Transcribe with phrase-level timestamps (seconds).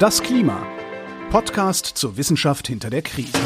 [0.00, 0.66] Das Klima.
[1.30, 3.38] Podcast zur Wissenschaft hinter der Krise.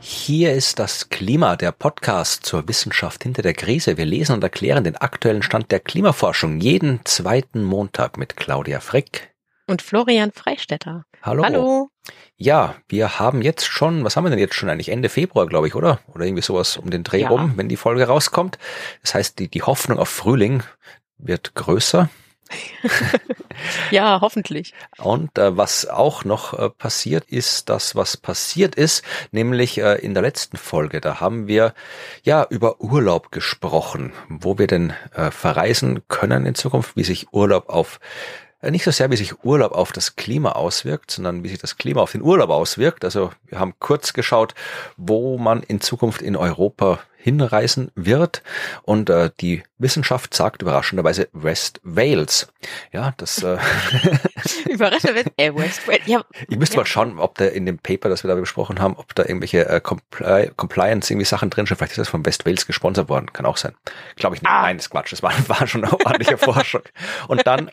[0.00, 3.98] Hier ist das Klima, der Podcast zur Wissenschaft hinter der Krise.
[3.98, 9.29] Wir lesen und erklären den aktuellen Stand der Klimaforschung jeden zweiten Montag mit Claudia Frick
[9.70, 11.04] und Florian Freistetter.
[11.22, 11.44] Hallo.
[11.44, 11.90] Hallo.
[12.36, 14.88] Ja, wir haben jetzt schon, was haben wir denn jetzt schon eigentlich?
[14.88, 16.00] Ende Februar, glaube ich, oder?
[16.12, 17.28] Oder irgendwie sowas um den Dreh Ja.
[17.28, 18.58] rum, wenn die Folge rauskommt.
[19.02, 20.62] Das heißt, die, die Hoffnung auf Frühling
[21.18, 22.08] wird größer.
[23.90, 24.72] Ja, hoffentlich.
[24.98, 30.14] Und äh, was auch noch äh, passiert ist, das was passiert ist, nämlich äh, in
[30.14, 31.74] der letzten Folge, da haben wir
[32.22, 37.68] ja über Urlaub gesprochen, wo wir denn äh, verreisen können in Zukunft, wie sich Urlaub
[37.68, 38.00] auf
[38.62, 42.02] nicht so sehr, wie sich Urlaub auf das Klima auswirkt, sondern wie sich das Klima
[42.02, 43.04] auf den Urlaub auswirkt.
[43.04, 44.54] Also wir haben kurz geschaut,
[44.96, 48.42] wo man in Zukunft in Europa hinreisen wird.
[48.82, 52.52] Und äh, die Wissenschaft sagt überraschenderweise West Wales.
[52.92, 53.56] Ja, das äh,
[54.68, 56.02] Überraschend wird äh, West Wales.
[56.06, 56.80] Ja, Ich müsste Ja.
[56.82, 59.66] mal schauen, ob da in dem Paper, das wir da besprochen haben, ob da irgendwelche
[59.68, 61.76] äh, Compli Compliance irgendwie Sachen drinstehen.
[61.78, 63.32] Vielleicht ist das von West Wales gesponsert worden.
[63.32, 63.74] Kann auch sein.
[64.16, 64.50] Glaube ich nicht.
[64.50, 64.62] Ah.
[64.62, 65.12] Nein, das ist Quatsch.
[65.12, 66.82] Das war, war schon eine ordentliche Forschung.
[67.28, 67.70] Und dann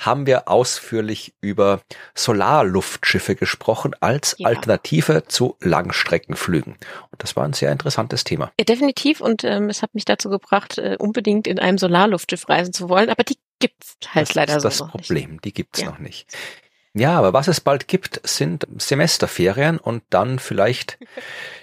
[0.00, 1.80] haben wir ausführlich über
[2.14, 4.48] Solarluftschiffe gesprochen als Ja.
[4.48, 6.74] Alternative zu Langstreckenflügen.
[7.10, 8.50] Und das war ein sehr interessantes Thema.
[8.58, 9.20] ja, definitiv.
[9.20, 13.10] Und ähm, es hat mich dazu gebracht, äh, unbedingt in einem Solarluftschiff reisen zu wollen.
[13.10, 15.06] Aber die gibt's halt das leider so das noch nicht.
[15.08, 15.40] Problem.
[15.42, 15.90] Die gibt's Ja.
[15.90, 16.26] noch nicht.
[16.92, 20.98] Ja, aber was es bald gibt, sind Semesterferien und dann vielleicht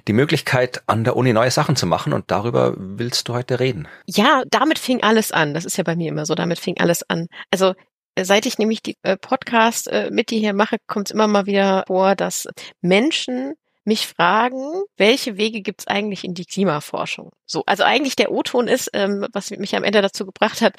[0.08, 2.14] die Möglichkeit, an der Uni neue Sachen zu machen.
[2.14, 3.90] Und darüber willst du heute reden.
[4.06, 5.54] Ja, damit fing alles an.
[5.54, 6.34] Das ist ja bei mir immer so.
[6.34, 7.28] Damit fing alles an.
[7.52, 7.74] Also
[8.16, 11.28] äh, seit ich nämlich die äh, Podcast äh, mit dir hier mache, kommt es immer
[11.28, 12.48] mal wieder vor, dass
[12.82, 13.56] Menschen
[13.88, 17.32] mich fragen, welche Wege gibt es eigentlich in die Klimaforschung?
[17.46, 20.76] So, also eigentlich der O-Ton ist, ähm, was mich am Ende dazu gebracht hat,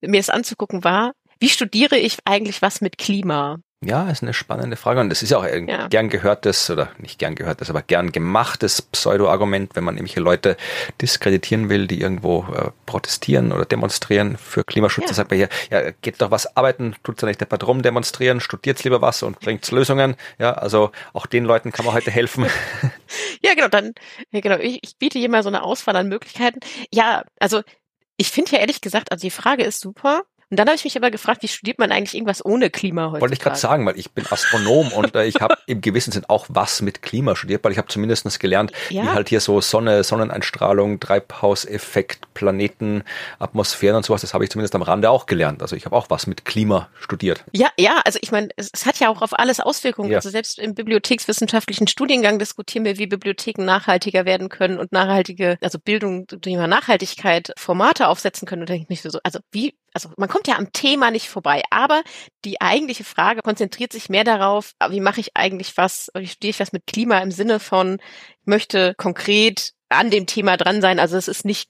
[0.00, 3.58] mir das anzugucken, war, wie studiere ich eigentlich was mit Klima?
[3.84, 5.00] Ja, ist eine spannende Frage.
[5.00, 5.88] Und das ist ja auch ein Ja.
[5.88, 10.56] gern gehörtes oder nicht gern gehörtes, aber gern gemachtes Pseudo-Argument, wenn man irgendwelche Leute
[11.00, 15.04] diskreditieren will, die irgendwo äh, protestieren oder demonstrieren für Klimaschutz.
[15.04, 15.08] Ja.
[15.08, 18.40] Da sagt man hier, ja, geht doch was arbeiten, tut's ja nicht der drum demonstrieren,
[18.40, 20.14] studiert's lieber was und bringt's Lösungen.
[20.38, 22.46] Ja, also auch den Leuten kann man heute helfen.
[23.44, 23.92] Ja, genau, dann,
[24.30, 26.60] ja, genau, ich, ich biete hier mal so eine Auswahl an Möglichkeiten.
[26.92, 27.62] Ja, also
[28.16, 30.22] ich finde ja ehrlich gesagt, also die Frage ist super.
[30.52, 33.22] Und dann habe ich mich aber gefragt, wie studiert man eigentlich irgendwas ohne Klima heute?
[33.22, 36.26] Wollte ich gerade sagen, weil ich bin Astronom und äh, ich habe im gewissen Sinn
[36.28, 39.02] auch was mit Klima studiert, weil ich habe zumindestens gelernt, Ja.
[39.04, 43.02] wie halt hier so Sonne, Sonneneinstrahlung, Treibhauseffekt, Planeten,
[43.38, 45.62] Atmosphären und sowas, das habe ich zumindest am Rande auch gelernt.
[45.62, 47.44] Also ich habe auch was mit Klima studiert.
[47.52, 50.10] Ja, ja, also ich meine, es, es hat ja auch auf alles Auswirkungen.
[50.10, 50.18] Ja.
[50.18, 55.78] Also selbst im bibliothekswissenschaftlichen Studiengang diskutieren wir, wie Bibliotheken nachhaltiger werden können und nachhaltige, also
[55.78, 58.60] Bildung, Thema Nachhaltigkeit, Formate aufsetzen können.
[58.60, 61.28] Und da denke ich mir so, also wie, also man kommt ja am Thema nicht
[61.28, 61.62] vorbei.
[61.70, 62.02] Aber
[62.44, 66.60] die eigentliche Frage konzentriert sich mehr darauf, wie mache ich eigentlich was, wie studiere ich
[66.60, 67.98] was mit Klima im Sinne von,
[68.40, 70.98] ich möchte konkret an dem Thema dran sein.
[70.98, 71.68] Also es ist nicht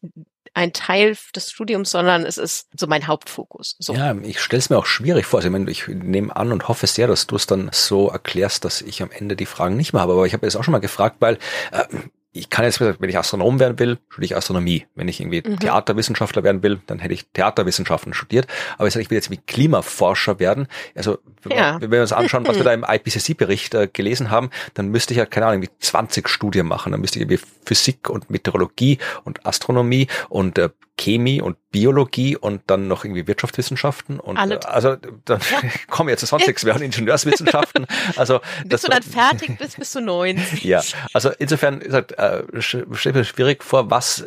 [0.54, 3.76] ein Teil des Studiums, sondern es ist so mein Hauptfokus.
[3.78, 3.94] So.
[3.94, 5.38] Ja, ich stelle es mir auch schwierig vor.
[5.38, 8.64] Also ich, meine, ich nehme an und hoffe sehr, dass du es dann so erklärst,
[8.64, 10.12] dass ich am Ende die Fragen nicht mehr habe.
[10.12, 11.38] Aber ich habe jetzt auch schon mal gefragt, weil
[11.72, 11.84] äh,
[12.32, 14.86] ich kann jetzt, wenn ich Astronom werden will, studiere ich Astronomie.
[14.94, 15.58] Wenn ich irgendwie Mhm.
[15.60, 18.46] Theaterwissenschaftler werden will, dann hätte ich Theaterwissenschaften studiert.
[18.78, 20.66] Aber ich sage, ich will jetzt wie Klimaforscher werden.
[20.94, 21.74] Also wenn, Ja.
[21.74, 25.14] wir, wenn wir uns anschauen, was wir da im IPCC-Bericht äh, gelesen haben, dann müsste
[25.14, 26.92] ich ja, keine Ahnung, irgendwie 20 Studien machen.
[26.92, 32.62] Dann müsste ich irgendwie Physik und Meteorologie und Astronomie und äh, Chemie und Biologie und
[32.66, 35.40] dann noch irgendwie Wirtschaftswissenschaften und Alle- äh, also dann
[35.88, 37.86] kommen jetzt sonst nichts mehr und Ingenieurswissenschaften.
[38.16, 40.62] Also Bis du dann fertig bist, bist du 90.
[40.64, 40.82] ja,
[41.14, 44.24] also insofern ist halt, äh, sch- stell mir schwierig vor, was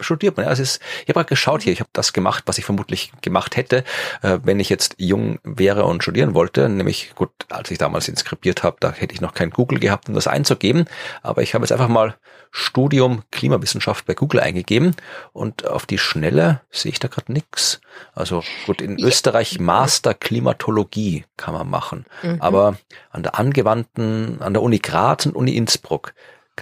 [0.00, 0.46] studiert man.
[0.46, 3.84] Es ist, ich habe geschaut hier, ich habe das gemacht, was ich vermutlich gemacht hätte,
[4.22, 6.68] äh, wenn ich jetzt jung wäre und studieren wollte.
[6.68, 10.14] Nämlich, gut, als ich damals inskribiert habe, da hätte ich noch kein Google gehabt, um
[10.14, 10.86] das einzugeben.
[11.22, 12.16] Aber ich habe jetzt einfach mal
[12.50, 14.96] Studium Klimawissenschaft bei Google eingegeben
[15.32, 17.80] und auf die Schnelle sehe ich da gerade nix.
[18.12, 19.06] Also gut, in Ja.
[19.06, 22.06] Österreich Master Klimatologie kann man machen.
[22.22, 22.40] Mhm.
[22.40, 22.76] Aber
[23.10, 26.12] an der angewandten, an der Uni Graz und Uni Innsbruck,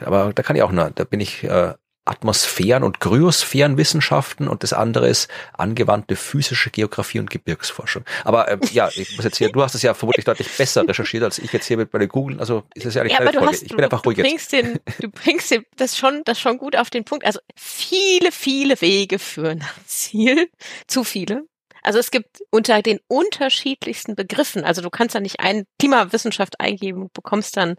[0.04, 1.74] aber da kann ich auch nur, da bin ich äh,
[2.08, 8.04] Atmosphären- und Kryosphärenwissenschaften und das andere ist angewandte physische Geografie und Gebirgsforschung.
[8.24, 11.22] Aber äh, ja, ich muss jetzt hier, du hast es ja vermutlich deutlich besser recherchiert
[11.24, 13.38] als ich jetzt hier mit bei Google, also ist es ja eigentlich Ja, aber du
[13.38, 13.52] Folge.
[13.52, 14.26] hast, Ich du, bin einfach du ruhig jetzt.
[14.28, 17.24] bringst den, du bringst den, das schon, das schon gut auf den Punkt.
[17.24, 20.48] Also viele, viele Wege führen ans Ziel.
[20.86, 21.44] Zu viele.
[21.88, 27.04] Also es gibt unter den unterschiedlichsten Begriffen, also du kannst da nicht ein Klimawissenschaft eingeben
[27.04, 27.76] und bekommst dann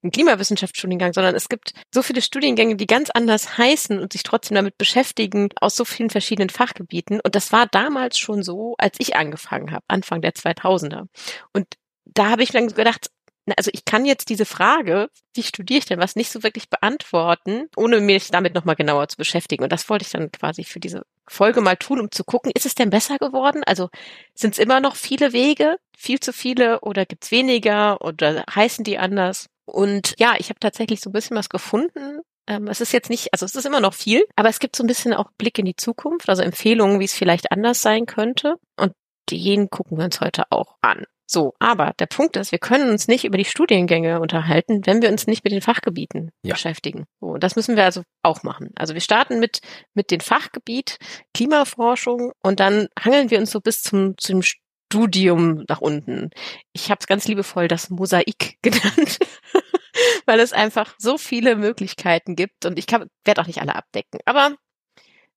[0.00, 4.54] einen Klimawissenschaftsstudiengang, sondern es gibt so viele Studiengänge, die ganz anders heißen und sich trotzdem
[4.54, 7.18] damit beschäftigen aus so vielen verschiedenen Fachgebieten.
[7.18, 11.08] Und das war damals schon so, als ich angefangen habe, Anfang der 2000er.
[11.52, 11.66] Und
[12.04, 13.08] da habe ich dann gedacht,
[13.56, 17.68] also ich kann jetzt diese Frage, wie studiere ich denn was, nicht so wirklich beantworten,
[17.76, 19.62] ohne mich damit nochmal genauer zu beschäftigen.
[19.62, 22.66] Und das wollte ich dann quasi für diese Folge mal tun, um zu gucken, ist
[22.66, 23.62] es denn besser geworden?
[23.64, 23.88] Also
[24.34, 28.98] sind es immer noch viele Wege, viel zu viele oder gibt's weniger oder heißen die
[28.98, 29.46] anders?
[29.64, 32.20] Und ja, ich habe tatsächlich so ein bisschen was gefunden.
[32.46, 34.82] Ähm, es ist jetzt nicht, also es ist immer noch viel, aber es gibt so
[34.82, 38.54] ein bisschen auch Blick in die Zukunft, also Empfehlungen, wie es vielleicht anders sein könnte.
[38.76, 38.94] Und
[39.30, 41.04] den gucken wir uns heute auch an.
[41.30, 45.10] So, aber der Punkt ist, wir können uns nicht über die Studiengänge unterhalten, wenn wir
[45.10, 46.54] uns nicht mit den Fachgebieten ja.
[46.54, 47.04] beschäftigen.
[47.20, 48.70] So, das müssen wir also auch machen.
[48.76, 49.60] Also wir starten mit
[49.92, 50.96] mit dem Fachgebiet
[51.34, 56.30] Klimaforschung und dann hangeln wir uns so bis zum zum Studium nach unten.
[56.72, 59.18] Ich habe es ganz liebevoll das Mosaik genannt,
[60.24, 64.20] weil es einfach so viele Möglichkeiten gibt und ich werde auch nicht alle abdecken.
[64.24, 64.56] Aber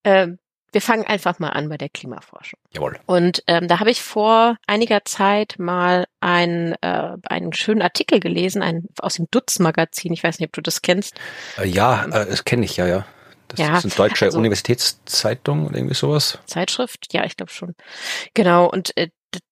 [0.04, 0.30] äh,
[0.72, 2.60] wir fangen einfach mal an bei der Klimaforschung.
[2.74, 3.00] Jawohl.
[3.06, 8.62] Und ähm, da habe ich vor einiger Zeit mal einen, äh, einen schönen Artikel gelesen,
[8.62, 10.14] einen aus dem Dutz-Magazin.
[10.14, 11.20] Ich weiß nicht, ob du das kennst.
[11.58, 13.06] Äh, ja, äh, das kenne ich ja, ja.
[13.50, 16.40] Das ja, ist eine deutsche also, Universitätszeitung oder irgendwie sowas.
[16.46, 17.76] Zeitschrift, ja, ich glaube schon.
[18.34, 19.10] Genau, und äh,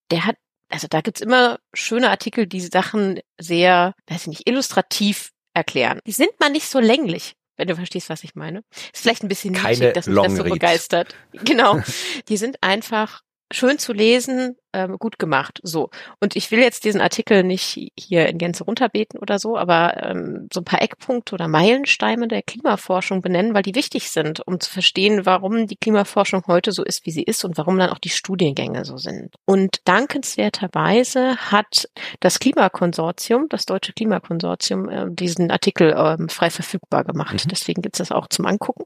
[0.10, 0.38] der hat,
[0.70, 6.00] also da gibt's immer schöne Artikel, die Sachen sehr, weiß ich nicht, illustrativ erklären.
[6.08, 8.64] Die sind mal nicht so länglich wenn du verstehst, was ich meine.
[8.94, 11.14] Ist vielleicht ein bisschen Keine niedrig, dass mich das so begeistert.
[11.44, 11.82] Genau.
[12.30, 13.22] Die sind einfach
[13.52, 15.60] schön zu lesen, ähm, gut gemacht.
[15.64, 15.90] So.
[16.20, 20.48] Und ich will jetzt diesen Artikel nicht hier in Gänze runterbeten oder so, aber ähm,
[20.54, 24.70] so ein paar Eckpunkte oder Meilensteine der Klimaforschung benennen, weil die wichtig sind, um zu
[24.70, 28.10] verstehen, warum die Klimaforschung heute so ist, wie sie ist und warum dann auch die
[28.10, 29.36] Studiengänge so sind.
[29.46, 31.90] Und dankenswerterweise hat
[32.20, 37.46] das Klimakonsortium, das deutsche Klimakonsortium, äh, diesen Artikel ähm, frei verfügbar gemacht.
[37.46, 37.50] Mhm.
[37.50, 38.84] Deswegen gibt's das auch zum Angucken,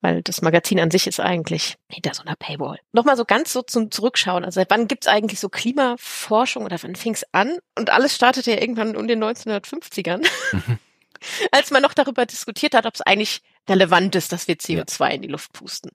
[0.00, 2.78] weil das Magazin an sich ist eigentlich hinter so einer Paywall.
[2.92, 4.44] Nochmal so ganz so zum Zurückschauen.
[4.44, 7.58] Also wann gibt's eigentlich so Klimaforschung oder wann fing es an?
[7.76, 10.78] Und alles startete ja irgendwann um den 1950ern, mhm.
[11.50, 15.14] als man noch darüber diskutiert hat, ob es eigentlich relevant ist, dass wir CO2 ja.
[15.14, 15.90] in die Luft pusten.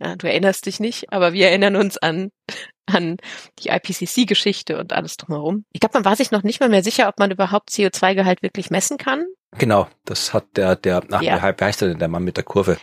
[0.00, 2.30] Ja, du erinnerst dich nicht, aber wir erinnern uns an,
[2.86, 3.18] an
[3.60, 5.64] die IPCC-Geschichte und alles drumherum.
[5.72, 8.70] Ich glaube, man war sich noch nicht mal mehr sicher, ob man überhaupt CO2-Gehalt wirklich
[8.70, 9.24] messen kann.
[9.58, 11.36] Genau, das hat der, der, ach, ja.
[11.36, 12.78] wie heißt der denn, der Mann mit der Kurve?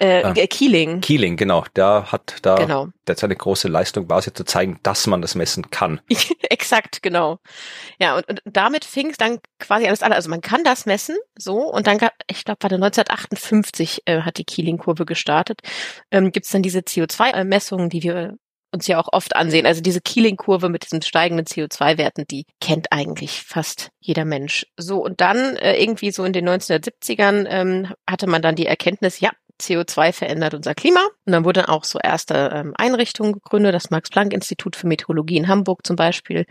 [0.00, 1.00] Äh, äh, Keeling.
[1.00, 1.64] Keeling, genau.
[1.76, 2.88] Der hat da, genau.
[3.06, 6.00] der seine große Leistung war es ja zu zeigen, dass man das messen kann.
[6.50, 7.38] Exakt, genau.
[7.98, 10.12] Ja, und, und damit fing es dann quasi alles an.
[10.12, 14.20] Also man kann das messen, so, und dann gab, ich glaube, war der 1958 äh,
[14.20, 15.60] hat die Keeling-Kurve gestartet.
[16.10, 18.36] Ähm, Gibt es dann diese CO2-Messungen, die wir
[18.72, 19.66] uns ja auch oft ansehen.
[19.66, 24.66] Also diese Keeling-Kurve mit diesen steigenden CO2-Werten, die kennt eigentlich fast jeder Mensch.
[24.76, 29.20] So, und dann äh, irgendwie so in den 1970ern ähm, hatte man dann die Erkenntnis,
[29.20, 29.30] ja,
[29.60, 31.00] CO2 verändert unser Klima.
[31.26, 35.86] Und dann wurden auch so erste ähm, Einrichtungen gegründet, das Max-Planck-Institut für Meteorologie in Hamburg
[35.86, 36.46] zum Beispiel.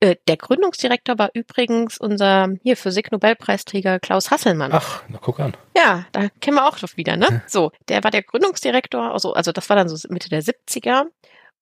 [0.00, 4.70] Äh, der Gründungsdirektor war übrigens unser hier Physik-Nobelpreisträger Klaus Hasselmann.
[4.72, 5.56] Ach, na guck an.
[5.76, 7.42] Ja, da kennen wir auch doch wieder, ne?
[7.46, 11.04] So, der war der Gründungsdirektor, also, also das war dann so Mitte der 70er.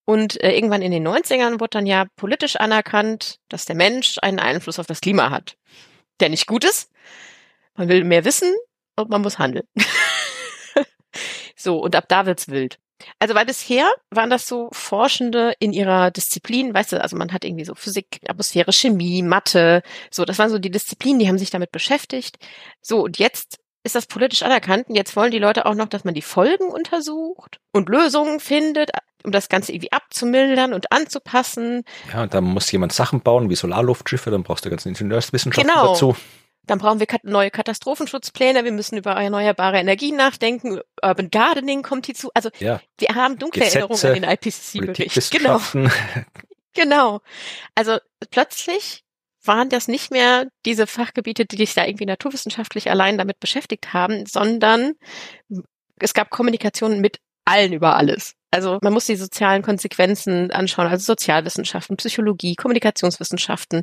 [0.05, 4.41] Und äh, irgendwann in den 90ern wurde dann ja politisch anerkannt, dass der Mensch einen
[4.41, 5.57] Einfluss auf das Klima hat,
[6.21, 6.91] der nicht gut ist.
[7.75, 8.53] Man will mehr wissen
[8.97, 9.67] und man muss handeln.
[11.57, 12.79] so, und ab da wird's wild.
[13.19, 17.45] Also weil bisher waren das so Forschende in ihrer Disziplin, weißt du, also man hat
[17.45, 21.51] irgendwie so Physik, Atmosphäre, Chemie, Mathe, so, das waren so die Disziplinen, die haben sich
[21.51, 22.39] damit beschäftigt.
[22.81, 24.89] So, und jetzt ist das politisch anerkannt.
[24.89, 28.91] Und jetzt wollen die Leute auch noch, dass man die Folgen untersucht und Lösungen findet,
[29.25, 31.85] um das Ganze irgendwie abzumildern und anzupassen.
[32.13, 35.89] Ja, und dann muss jemand Sachen bauen, wie Solarluftschiffe, dann brauchst du ganzen Ingenieurswissenschaften genau.
[35.89, 36.17] dazu.
[36.67, 42.31] Dann brauchen wir neue Katastrophenschutzpläne, wir müssen über erneuerbare Energien nachdenken, Urban Gardening kommt hierzu.
[42.35, 42.81] Also ja.
[42.99, 45.31] wir haben dunkle Gesetze, Erinnerungen an den IPCC-Bericht.
[45.33, 45.61] Genau.
[46.75, 47.21] genau.
[47.75, 47.99] Also
[48.31, 49.03] plötzlich
[49.45, 54.25] waren das nicht mehr diese Fachgebiete, die sich da irgendwie naturwissenschaftlich allein damit beschäftigt haben,
[54.27, 54.95] sondern
[55.99, 58.35] es gab Kommunikation mit allen über alles.
[58.53, 63.83] Also man muss die sozialen Konsequenzen anschauen, also Sozialwissenschaften, Psychologie, Kommunikationswissenschaften,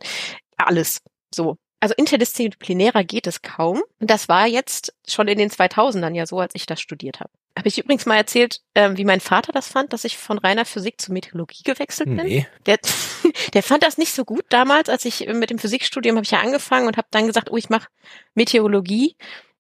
[0.58, 1.02] alles
[1.34, 1.58] so.
[1.82, 3.82] Also interdisziplinärer geht es kaum.
[4.00, 7.32] Und das war jetzt schon in den 2000ern ja so, als ich das studiert habe.
[7.58, 10.66] Habe ich übrigens mal erzählt, äh, wie mein Vater das fand, dass ich von reiner
[10.66, 12.18] Physik zur Meteorologie gewechselt bin?
[12.18, 12.48] Nee.
[12.66, 12.80] Der,
[13.54, 16.42] der fand das nicht so gut damals, als ich mit dem Physikstudium habe ich ja
[16.42, 17.88] angefangen und habe dann gesagt, oh, ich mache
[18.36, 19.16] Meteorologie.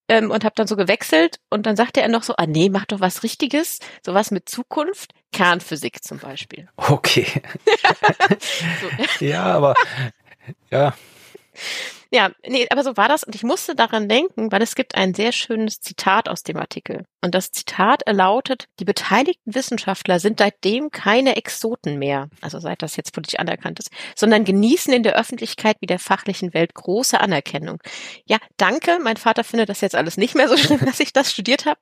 [0.09, 2.85] Ähm, und habe dann so gewechselt und dann sagte er noch so, ah nee, mach
[2.85, 6.67] doch was Richtiges, sowas mit Zukunft, Kernphysik zum Beispiel.
[6.75, 7.25] Okay.
[9.19, 9.75] Ja, aber
[10.71, 10.93] ja.
[12.11, 15.13] Ja, nee, aber so war das und ich musste daran denken, weil es gibt ein
[15.13, 17.05] sehr schönes Zitat aus dem Artikel.
[17.21, 22.95] Und das Zitat lautet, die beteiligten Wissenschaftler sind seitdem keine Exoten mehr, also seit das
[22.95, 27.79] jetzt politisch anerkannt ist, sondern genießen in der Öffentlichkeit wie der fachlichen Welt große Anerkennung.
[28.25, 31.31] Ja, danke, mein Vater findet das jetzt alles nicht mehr so schlimm, dass ich das
[31.31, 31.79] studiert habe.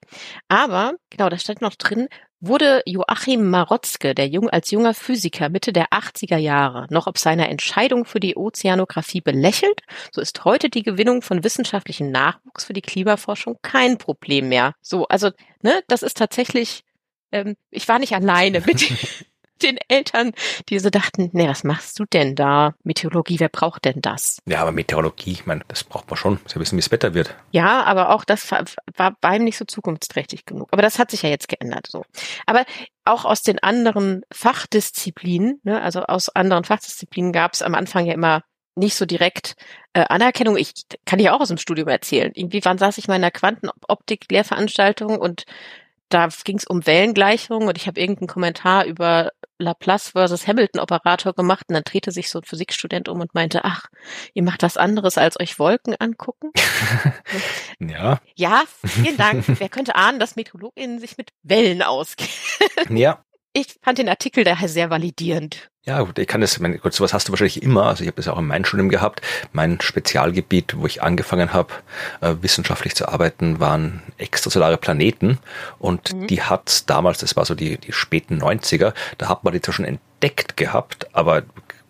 [0.50, 5.74] Aber, genau, da steht noch drin, wurde Joachim Marotzke, der jung, als junger Physiker Mitte
[5.74, 10.84] der 80er Jahre, noch ob seiner Entscheidung für die Ozeanographie belächelt, so ist heute die
[10.84, 14.74] Gewinnung von wissenschaftlichem Nachwuchs für die Klimaforschung kein Problem mehr.
[14.82, 16.84] So, also, ne, das ist tatsächlich,
[17.32, 18.88] ähm, ich war nicht alleine mit
[19.64, 20.34] den Eltern,
[20.70, 22.74] die so dachten, nee, was machst du denn da?
[22.84, 24.40] Meteorologie, wer braucht denn das?
[24.46, 26.40] Ja, aber Meteorologie, ich meine, das braucht man schon.
[26.46, 27.36] Sie wissen, wie es Wetter wird.
[27.52, 30.70] Ja, aber auch das war, bei ihm nicht so zukunftsträchtig genug.
[30.72, 31.88] Aber das hat sich ja jetzt geändert.
[31.88, 32.04] So.
[32.46, 32.66] Aber
[33.06, 38.14] auch aus den anderen Fachdisziplinen, ne, also aus anderen Fachdisziplinen gab es am Anfang ja
[38.14, 38.44] immer
[38.76, 39.56] nicht so direkt
[39.94, 40.56] äh, Anerkennung.
[40.58, 40.74] Ich
[41.06, 42.32] kann ja auch aus dem Studium erzählen.
[42.36, 45.46] Irgendwie wann saß ich mal in einer Quantenoptik-Lehrveranstaltung und
[46.10, 51.34] da ging es um Wellengleichungen und ich habe irgendeinen Kommentar über Laplace versus Hamilton Operator
[51.34, 53.88] gemacht und dann drehte sich so ein Physikstudent um und meinte, ach,
[54.34, 56.52] ihr macht was anderes als euch Wolken angucken.
[57.80, 58.20] ja.
[58.36, 59.44] Ja, vielen Dank.
[59.48, 62.32] Wer könnte ahnen, dass MeteorologInnen sich mit Wellen auskennen?
[62.90, 63.24] ja.
[63.60, 65.72] Ich fand den Artikel daher sehr validierend.
[65.84, 67.88] Ja, gut, ich kann das, mein, gut, sowas hast du wahrscheinlich immer.
[67.88, 69.22] Also ich habe das auch in meinem Studium gehabt.
[69.52, 71.74] Mein Spezialgebiet, wo ich angefangen habe,
[72.22, 75.40] äh, wissenschaftlich zu arbeiten, waren extrasolare Planeten.
[75.80, 76.28] Und mhm.
[76.28, 79.74] die hat damals, das war so die, die späten 90er, da hat man die zwar
[79.74, 81.42] schon entdeckt gehabt, aber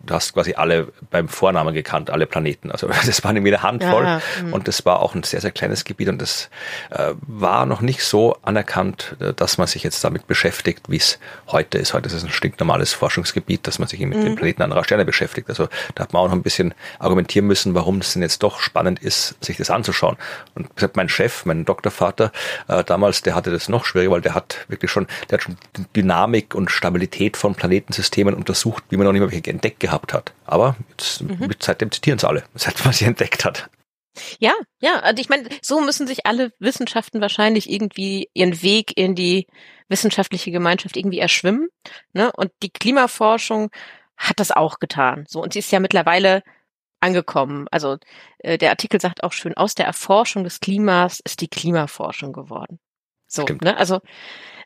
[0.08, 2.70] du hast quasi alle beim Vornamen gekannt, alle Planeten.
[2.70, 4.52] Also das waren irgendwie eine Handvoll ja, hm.
[4.52, 6.50] und das war auch ein sehr, sehr kleines Gebiet und das
[6.90, 11.18] äh, war noch nicht so anerkannt, äh, dass man sich jetzt damit beschäftigt, wie es
[11.48, 11.94] heute ist.
[11.94, 14.24] Heute ist es ein stinknormales Forschungsgebiet, dass man sich mit mhm.
[14.24, 15.48] den Planeten anderer Sterne beschäftigt.
[15.48, 18.60] Also da hat man auch noch ein bisschen argumentieren müssen, warum es denn jetzt doch
[18.60, 20.16] spannend ist, sich das anzuschauen.
[20.54, 22.32] Und mein Chef, mein Doktorvater
[22.68, 25.56] äh, damals, der hatte das noch schwieriger, weil der hat wirklich schon, der hat schon
[25.94, 30.12] Dynamik und Stabilität von Planetensystemen untersucht, wie man noch nicht mehr welche entdeckt gehabt gehabt
[30.12, 30.32] hat.
[30.44, 31.50] Aber jetzt, mhm.
[31.60, 33.68] seitdem zitieren es alle, seit man sie entdeckt hat.
[34.40, 39.14] Ja, ja, und ich meine, so müssen sich alle Wissenschaften wahrscheinlich irgendwie ihren Weg in
[39.14, 39.46] die
[39.88, 41.68] wissenschaftliche Gemeinschaft irgendwie erschwimmen.
[42.12, 42.32] Ne?
[42.32, 43.70] Und die Klimaforschung
[44.16, 45.24] hat das auch getan.
[45.28, 46.42] So, und sie ist ja mittlerweile
[47.00, 47.68] angekommen.
[47.70, 47.98] Also
[48.38, 52.80] äh, der Artikel sagt auch schön, aus der Erforschung des Klimas ist die Klimaforschung geworden.
[53.28, 53.62] So, Stimmt.
[53.62, 53.76] ne?
[53.76, 54.00] Also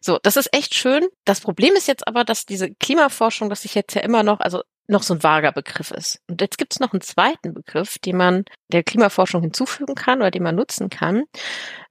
[0.00, 1.06] so, das ist echt schön.
[1.24, 4.62] Das Problem ist jetzt aber, dass diese Klimaforschung, dass sich jetzt ja immer noch, also
[4.86, 6.20] noch so ein vager Begriff ist.
[6.28, 10.30] Und jetzt gibt es noch einen zweiten Begriff, den man der Klimaforschung hinzufügen kann oder
[10.30, 11.24] den man nutzen kann.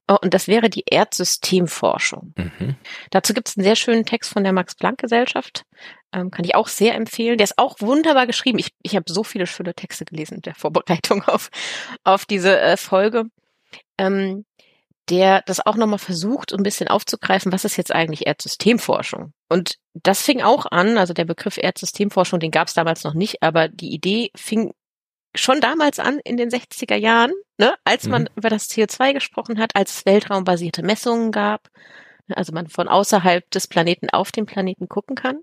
[0.07, 2.33] Oh, und das wäre die Erdsystemforschung.
[2.35, 2.75] Mhm.
[3.11, 5.63] Dazu gibt es einen sehr schönen Text von der Max-Planck-Gesellschaft.
[6.11, 7.37] Ähm, kann ich auch sehr empfehlen.
[7.37, 8.59] Der ist auch wunderbar geschrieben.
[8.59, 11.49] Ich, ich habe so viele schöne Texte gelesen in der Vorbereitung auf,
[12.03, 13.25] auf diese äh, Folge.
[13.97, 14.45] Ähm,
[15.11, 19.33] der das auch nochmal versucht, ein bisschen aufzugreifen, was ist jetzt eigentlich Erdsystemforschung?
[19.49, 23.43] Und das fing auch an, also der Begriff Erdsystemforschung, den gab es damals noch nicht,
[23.43, 24.73] aber die Idee fing
[25.35, 28.29] schon damals an in den 60er Jahren, ne, als man mhm.
[28.37, 31.67] über das CO2 gesprochen hat, als es weltraumbasierte Messungen gab,
[32.29, 35.39] also man von außerhalb des Planeten auf den Planeten gucken kann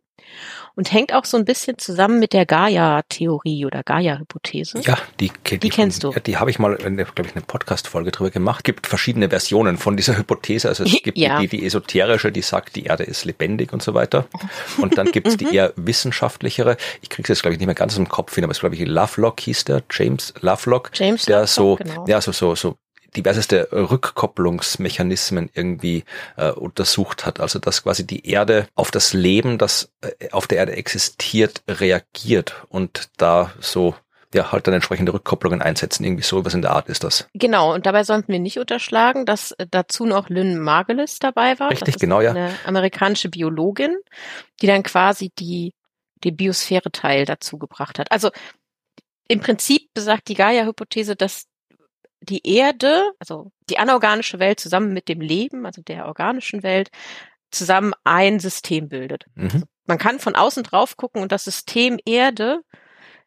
[0.74, 4.80] und hängt auch so ein bisschen zusammen mit der Gaia-Theorie oder Gaia-Hypothese.
[4.80, 6.12] Ja, die, die, die kennst du.
[6.12, 8.60] Ja, die habe ich mal, glaube ich, eine Podcast-Folge drüber gemacht.
[8.60, 10.68] Es gibt verschiedene Versionen von dieser Hypothese.
[10.68, 11.40] Also es gibt ja.
[11.40, 14.26] die, die esoterische, die sagt, die Erde ist lebendig und so weiter.
[14.78, 15.52] Und dann gibt es die mhm.
[15.52, 16.76] eher wissenschaftlichere.
[17.02, 18.76] Ich kriege es jetzt, glaube ich, nicht mehr ganz im Kopf hin, aber es glaube
[18.76, 20.90] ich Lovelock hieß der, James Lovelock.
[20.94, 22.04] James der Lovelock, so, genau.
[22.06, 22.76] ja, so, so, so
[23.16, 26.04] diverseste Rückkopplungsmechanismen irgendwie
[26.36, 27.40] äh, untersucht hat.
[27.40, 32.54] Also dass quasi die Erde auf das Leben, das äh, auf der Erde existiert, reagiert
[32.68, 33.94] und da so
[34.34, 36.04] ja, halt dann entsprechende Rückkopplungen einsetzen.
[36.04, 37.26] Irgendwie so was in der Art ist das.
[37.34, 41.70] Genau, und dabei sollten wir nicht unterschlagen, dass äh, dazu noch Lynn Margulis dabei war.
[41.70, 42.30] Richtig, genau, ja.
[42.30, 43.96] Eine amerikanische Biologin,
[44.60, 45.72] die dann quasi die,
[46.24, 48.12] die Biosphäre-Teil dazu gebracht hat.
[48.12, 48.30] Also
[49.28, 51.46] im Prinzip besagt die Gaia-Hypothese, dass
[52.28, 56.90] die Erde, also die anorganische Welt zusammen mit dem Leben, also der organischen Welt,
[57.50, 59.26] zusammen ein System bildet.
[59.34, 59.44] Mhm.
[59.44, 62.60] Also man kann von außen drauf gucken und das System Erde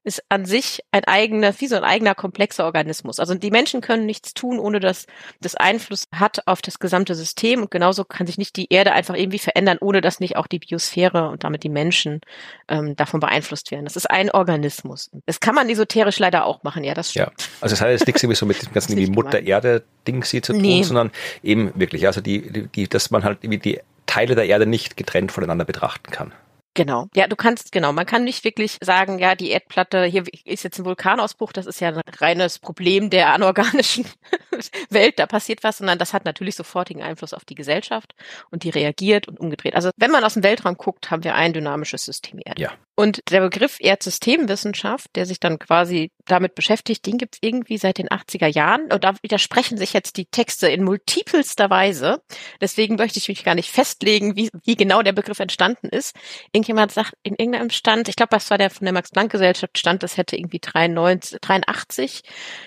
[0.03, 3.19] ist an sich ein eigener, wie so ein eigener komplexer Organismus.
[3.19, 5.05] Also die Menschen können nichts tun, ohne dass
[5.41, 7.61] das Einfluss hat auf das gesamte System.
[7.61, 10.59] Und genauso kann sich nicht die Erde einfach irgendwie verändern, ohne dass nicht auch die
[10.59, 12.21] Biosphäre und damit die Menschen
[12.67, 13.85] ähm, davon beeinflusst werden.
[13.85, 15.11] Das ist ein Organismus.
[15.25, 17.27] Das kann man esoterisch leider auch machen, ja, das stimmt.
[17.27, 20.23] Ja, also es hat jetzt nichts irgendwie so mit dem ganzen irgendwie Mutter Erde Ding
[20.23, 20.83] sie zu tun, nee.
[20.83, 21.11] sondern
[21.43, 25.31] eben wirklich, also die, die, dass man halt irgendwie die Teile der Erde nicht getrennt
[25.31, 26.33] voneinander betrachten kann.
[26.73, 27.07] Genau.
[27.15, 30.79] Ja, du kannst, genau, man kann nicht wirklich sagen, ja, die Erdplatte, hier ist jetzt
[30.79, 34.05] ein Vulkanausbruch, das ist ja ein reines Problem der anorganischen
[34.89, 38.15] Welt, da passiert was, sondern das hat natürlich sofortigen Einfluss auf die Gesellschaft
[38.51, 39.75] und die reagiert und umgedreht.
[39.75, 42.61] Also wenn man aus dem Weltraum guckt, haben wir ein dynamisches System Erde.
[42.61, 42.71] Ja.
[42.95, 47.97] Und der Begriff Erdsystemwissenschaft, der sich dann quasi damit beschäftigt, den gibt es irgendwie seit
[47.97, 48.91] den 80er Jahren.
[48.91, 52.21] Und da widersprechen sich jetzt die Texte in multipelster Weise.
[52.59, 56.15] Deswegen möchte ich mich gar nicht festlegen, wie, wie genau der Begriff entstanden ist.
[56.61, 60.15] Irgendjemand sagt in irgendeinem Stand, ich glaube, das war der von der Max-Planck-Gesellschaft Stand, das
[60.15, 62.21] hätte irgendwie 93, 83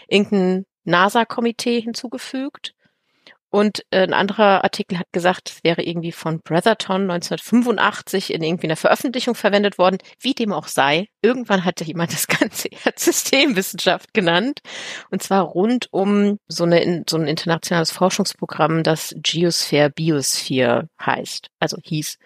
[0.08, 2.74] irgendein NASA-Komitee hinzugefügt.
[3.50, 8.66] Und äh, ein anderer Artikel hat gesagt, es wäre irgendwie von Brotherton 1985 in irgendwie
[8.66, 9.98] einer Veröffentlichung verwendet worden.
[10.18, 14.58] Wie dem auch sei, irgendwann hatte jemand das ganze Systemwissenschaft genannt.
[15.12, 21.76] Und zwar rund um so, eine, so ein internationales Forschungsprogramm, das Geosphere Biosphere heißt, also
[21.80, 22.18] hieß,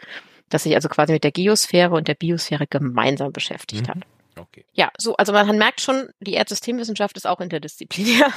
[0.48, 3.90] das sich also quasi mit der Geosphäre und der Biosphäre gemeinsam beschäftigt mhm.
[3.90, 3.98] hat.
[4.36, 4.64] Okay.
[4.72, 8.32] Ja, so, also man merkt schon, die Erdsystemwissenschaft ist auch interdisziplinär.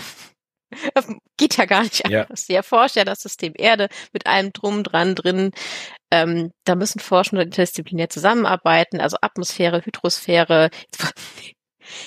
[1.38, 2.28] Geht ja gar nicht anders.
[2.30, 2.36] Ja.
[2.36, 5.52] Sie erforscht ja das System Erde mit allem drum dran drin.
[6.12, 10.70] Ähm, da müssen Forschende interdisziplinär zusammenarbeiten, also Atmosphäre, Hydrosphäre.
[10.92, 11.14] Jetzt,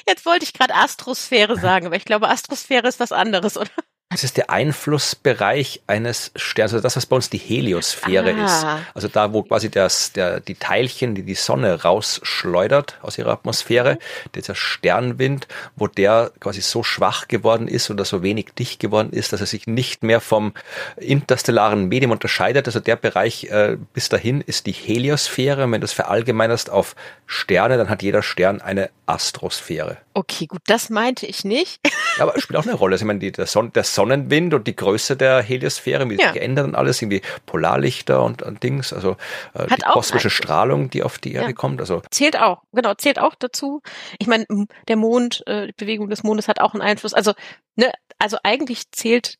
[0.09, 3.71] jetzt wollte ich gerade Astrosphäre sagen, aber ich glaube, Astrosphäre ist was anderes, oder?
[4.11, 8.45] Das ist der Einflussbereich eines Sterns, also das, was bei uns die Heliosphäre ah.
[8.45, 8.67] ist.
[8.95, 13.95] Also da, wo quasi das, der, die Teilchen, die die Sonne rausschleudert aus ihrer Atmosphäre,
[13.95, 14.33] mhm.
[14.37, 19.33] dieser Sternwind, wo der quasi so schwach geworden ist oder so wenig dicht geworden ist,
[19.33, 20.53] dass er sich nicht mehr vom
[20.97, 22.69] interstellaren Medium unterscheidet.
[22.69, 25.63] Also der Bereich äh, bis dahin ist die Heliosphäre.
[25.63, 26.95] wenn du das verallgemeinerst auf
[27.27, 29.97] Sterne, dann hat jeder Stern eine Astrosphäre.
[30.15, 31.81] Okay, gut, das meinte ich nicht.
[32.17, 32.95] Ja, aber spielt auch eine Rolle.
[32.95, 36.27] Also ich meine, die, der, Son der Sonnenwind und die Größe der Heliosphäre, wie ja.
[36.27, 39.17] sich geändert und alles, irgendwie Polarlichter und, und Dings, also
[39.55, 41.55] äh, die kosmische Strahlung, die auf die Erde ja.
[41.55, 41.81] kommt.
[41.81, 43.83] Also zählt auch, genau, zählt auch dazu.
[44.19, 44.47] Ich meine,
[44.89, 47.15] der Mond, äh, die Bewegung des Mondes hat auch einen Einfluss.
[47.15, 47.33] Also,
[47.77, 49.37] ne, also eigentlich zählt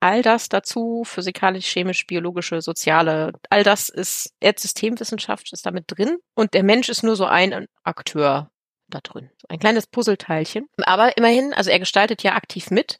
[0.00, 6.52] all das dazu, physikalisch, chemisch, biologische, soziale, all das ist Erdsystemwissenschaft ist damit drin und
[6.52, 8.50] der Mensch ist nur so ein Akteur
[8.94, 9.30] da drin.
[9.38, 10.68] So ein kleines Puzzleteilchen.
[10.84, 12.98] Aber immerhin, also er gestaltet ja aktiv mit.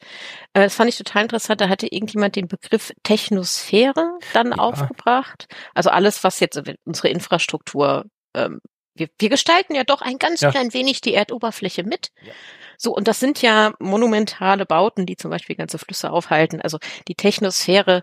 [0.52, 1.60] Äh, das fand ich total interessant.
[1.60, 4.58] Da hatte irgendjemand den Begriff Technosphäre dann ja.
[4.58, 5.46] aufgebracht.
[5.74, 8.04] Also alles, was jetzt unsere Infrastruktur,
[8.34, 8.60] ähm,
[8.94, 10.50] wir, wir gestalten ja doch ein ganz ja.
[10.50, 12.10] klein wenig die Erdoberfläche mit.
[12.22, 12.32] Ja.
[12.76, 16.60] So, und das sind ja monumentale Bauten, die zum Beispiel ganze Flüsse aufhalten.
[16.60, 16.78] Also
[17.08, 18.02] die Technosphäre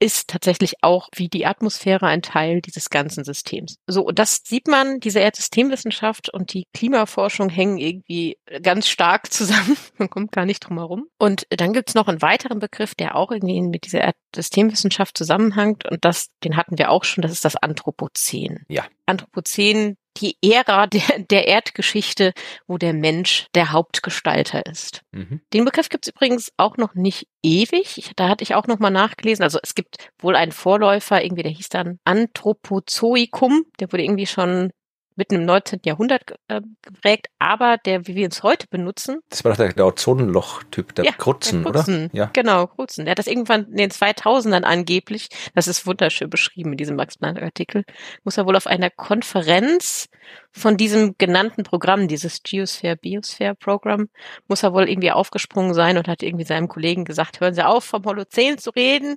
[0.00, 3.76] ist tatsächlich auch wie die Atmosphäre ein Teil dieses ganzen Systems.
[3.86, 9.76] So, und das sieht man, diese Erdsystemwissenschaft und die Klimaforschung hängen irgendwie ganz stark zusammen.
[9.98, 11.06] man kommt gar nicht drum herum.
[11.18, 15.86] Und dann gibt's noch einen weiteren Begriff, der auch irgendwie mit dieser Erdsystemwissenschaft zusammenhängt.
[15.90, 18.64] Und das, den hatten wir auch schon, das ist das Anthropozän.
[18.68, 18.84] Ja.
[19.04, 22.32] Anthropozän die Ära der, der Erdgeschichte,
[22.66, 25.02] wo der Mensch der Hauptgestalter ist.
[25.12, 25.40] Mhm.
[25.52, 27.98] Den Begriff gibt es übrigens auch noch nicht ewig.
[27.98, 29.42] Ich, da hatte ich auch noch mal nachgelesen.
[29.42, 33.64] Also es gibt wohl einen Vorläufer, irgendwie der hieß dann Anthropozoikum.
[33.78, 34.72] Der wurde irgendwie schon
[35.16, 35.80] mitten im 19.
[35.84, 39.20] Jahrhundert äh, geprägt, aber der, wie wir uns heute benutzen.
[39.28, 42.16] Das war doch der, der Ozonenloch-Typ, der, ja, Krutzen, der Krutzen, oder?
[42.16, 43.04] Ja, genau, Krutzen.
[43.04, 47.84] Der hat das irgendwann in den 2000ern angeblich, das ist wunderschön beschrieben in diesem Max-Planck-Artikel,
[48.24, 50.08] muss er wohl auf einer Konferenz
[50.52, 54.08] von diesem genannten Programm, dieses Geosphere Biosphere Programm,
[54.48, 57.84] muss er wohl irgendwie aufgesprungen sein und hat irgendwie seinem Kollegen gesagt, hören Sie auf,
[57.84, 59.16] vom Holozän zu reden.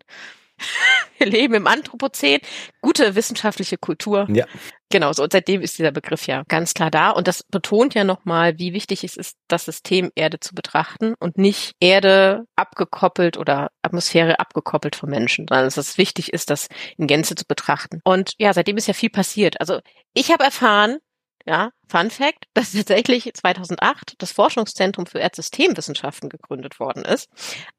[1.17, 2.39] Wir leben im Anthropozän.
[2.81, 4.27] Gute wissenschaftliche Kultur.
[4.29, 4.45] Ja.
[4.89, 7.09] Genau, so und seitdem ist dieser Begriff ja ganz klar da.
[7.09, 11.37] Und das betont ja nochmal, wie wichtig es ist, das System Erde zu betrachten und
[11.37, 17.07] nicht Erde abgekoppelt oder Atmosphäre abgekoppelt vom Menschen, sondern dass es wichtig ist, das in
[17.07, 18.01] Gänze zu betrachten.
[18.03, 19.59] Und ja, seitdem ist ja viel passiert.
[19.59, 19.79] Also
[20.13, 20.99] ich habe erfahren,
[21.45, 27.29] ja, Fun Fact, dass tatsächlich 2008 das Forschungszentrum für Erdsystemwissenschaften gegründet worden ist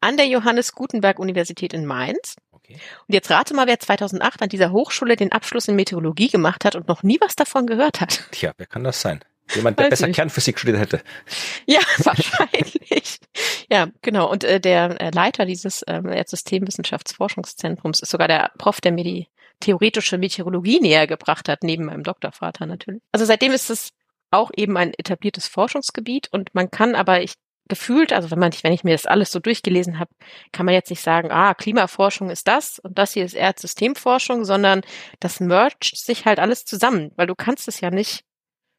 [0.01, 2.37] an der Johannes Gutenberg Universität in Mainz.
[2.65, 2.79] Okay.
[3.07, 6.77] Und jetzt rate mal, wer 2008 an dieser Hochschule den Abschluss in Meteorologie gemacht hat
[6.77, 8.25] und noch nie was davon gehört hat.
[8.31, 9.21] Tja, wer kann das sein?
[9.55, 10.17] Jemand, der Weiß besser nicht.
[10.17, 11.03] Kernphysik studiert hätte.
[11.67, 13.19] Ja, wahrscheinlich.
[13.71, 14.31] ja, genau.
[14.31, 19.29] Und äh, der äh, Leiter dieses ähm, Erdsystemwissenschaftsforschungszentrums ist sogar der Prof, der mir die
[19.61, 23.03] theoretische Meteorologie näher gebracht hat, neben meinem Doktorvater natürlich.
[23.13, 23.91] Also seitdem ist es
[24.31, 27.35] auch eben ein etabliertes Forschungsgebiet und man kann aber, ich
[27.69, 30.11] gefühlt, also wenn man, wenn ich mir das alles so durchgelesen habe,
[30.53, 34.83] kann man jetzt nicht sagen, ah, Klimaforschung ist das und das hier ist Erdsystemforschung, sondern
[35.21, 38.25] das mergt sich halt alles zusammen, weil du kannst es ja nicht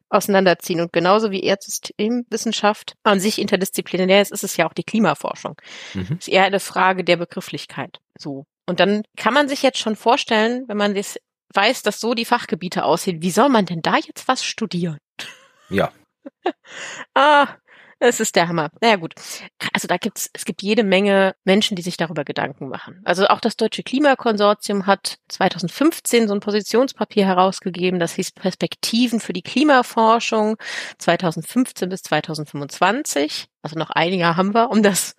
[0.10, 0.82] auseinanderziehen.
[0.82, 5.56] Und genauso wie Erdsystemwissenschaft an sich interdisziplinär ist, ist es ja auch die Klimaforschung.
[5.94, 6.18] Mhm.
[6.20, 8.00] Ist eher eine Frage der Begrifflichkeit.
[8.18, 8.46] So.
[8.68, 11.18] Und dann kann man sich jetzt schon vorstellen, wenn man das
[11.54, 14.98] weiß, dass so die Fachgebiete aussehen, wie soll man denn da jetzt was studieren?
[15.70, 15.92] Ja.
[17.16, 17.48] ah,
[18.08, 18.70] es ist der Hammer.
[18.82, 19.14] Naja gut.
[19.74, 23.02] Also da gibt's, es gibt jede Menge Menschen, die sich darüber Gedanken machen.
[23.06, 29.34] Also auch das Deutsche Klimakonsortium hat 2015 so ein Positionspapier herausgegeben, das hieß Perspektiven für
[29.34, 30.58] die Klimaforschung
[31.00, 33.48] 2015 bis 2025.
[33.62, 35.16] Also noch ein Jahr haben wir, um das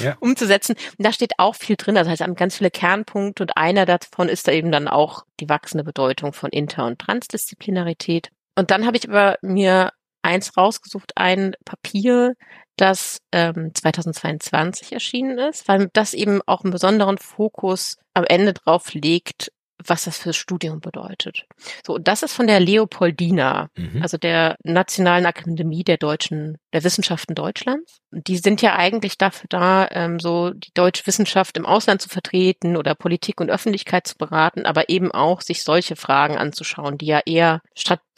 [0.00, 0.16] ja.
[0.20, 0.76] umzusetzen.
[0.98, 1.96] Und da steht auch viel drin.
[1.96, 5.82] Das heißt, ganz viele Kernpunkte und einer davon ist da eben dann auch die wachsende
[5.82, 8.30] Bedeutung von Inter- und Transdisziplinarität.
[8.54, 9.92] Und dann habe ich aber mir
[10.28, 12.34] eins rausgesucht, ein Papier,
[12.76, 18.94] das ähm, 2022 erschienen ist, weil das eben auch einen besonderen Fokus am Ende drauf
[18.94, 19.50] legt,
[19.84, 21.44] was das fürs Studium bedeutet.
[21.86, 24.02] So, und das ist von der Leopoldina, mhm.
[24.02, 27.98] also der Nationalen Akademie der Deutschen, der Wissenschaften Deutschlands.
[28.10, 32.76] Die sind ja eigentlich dafür da, ähm, so die deutsche Wissenschaft im Ausland zu vertreten
[32.76, 37.20] oder Politik und Öffentlichkeit zu beraten, aber eben auch sich solche Fragen anzuschauen, die ja
[37.24, 37.60] eher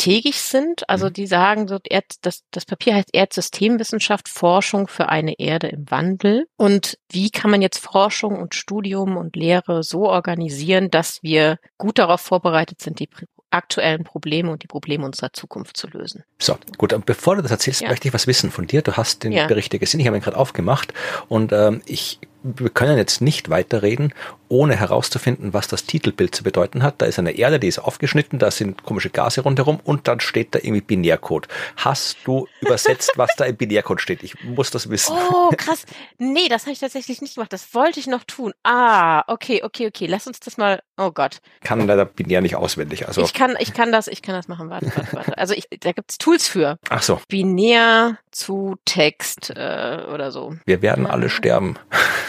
[0.00, 0.88] strategisch sind.
[0.88, 1.12] Also mhm.
[1.12, 1.78] die sagen, so,
[2.22, 6.46] das, das Papier heißt Erdsystemwissenschaft, Forschung für eine Erde im Wandel.
[6.56, 11.98] Und wie kann man jetzt Forschung und Studium und Lehre so organisieren, dass wir gut
[11.98, 13.08] darauf vorbereitet sind, die
[13.50, 16.22] aktuellen Probleme und die Probleme unserer Zukunft zu lösen.
[16.38, 17.88] So, gut, und bevor du das erzählst, ja.
[17.88, 18.80] möchte ich was wissen von dir.
[18.80, 19.48] Du hast den ja.
[19.48, 20.94] Bericht gesehen, ich habe ihn gerade aufgemacht
[21.28, 24.14] und ähm, ich wir können jetzt nicht weiterreden,
[24.48, 26.96] ohne herauszufinden, was das Titelbild zu bedeuten hat.
[26.98, 30.54] Da ist eine Erde, die ist aufgeschnitten, da sind komische Gase rundherum und dann steht
[30.54, 31.46] da irgendwie Binärcode.
[31.76, 34.22] Hast du übersetzt, was da im Binärcode steht?
[34.22, 35.16] Ich muss das wissen.
[35.16, 35.84] Oh, krass.
[36.18, 37.52] Nee, das habe ich tatsächlich nicht gemacht.
[37.52, 38.52] Das wollte ich noch tun.
[38.64, 40.06] Ah, okay, okay, okay.
[40.06, 40.82] Lass uns das mal.
[40.96, 41.40] Oh Gott.
[41.62, 43.06] Kann leider binär nicht auswendig.
[43.06, 44.68] Also ich kann, ich kann das, ich kann das machen.
[44.68, 45.38] Warte, warte, warte.
[45.38, 46.78] Also ich, da gibt's Tools für.
[46.88, 47.20] Ach so.
[47.28, 50.56] Binär zu Text äh, oder so.
[50.66, 51.76] Wir werden alle sterben.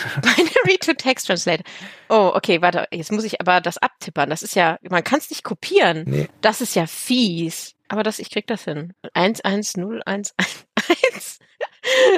[0.22, 1.64] Binary to Text Translate.
[2.10, 4.30] Oh, okay, warte, jetzt muss ich aber das abtippern.
[4.30, 6.04] Das ist ja, man kann es nicht kopieren.
[6.06, 6.30] Nee.
[6.42, 7.76] Das ist ja fies.
[7.88, 8.94] Aber das, ich krieg das hin.
[9.14, 9.42] 1,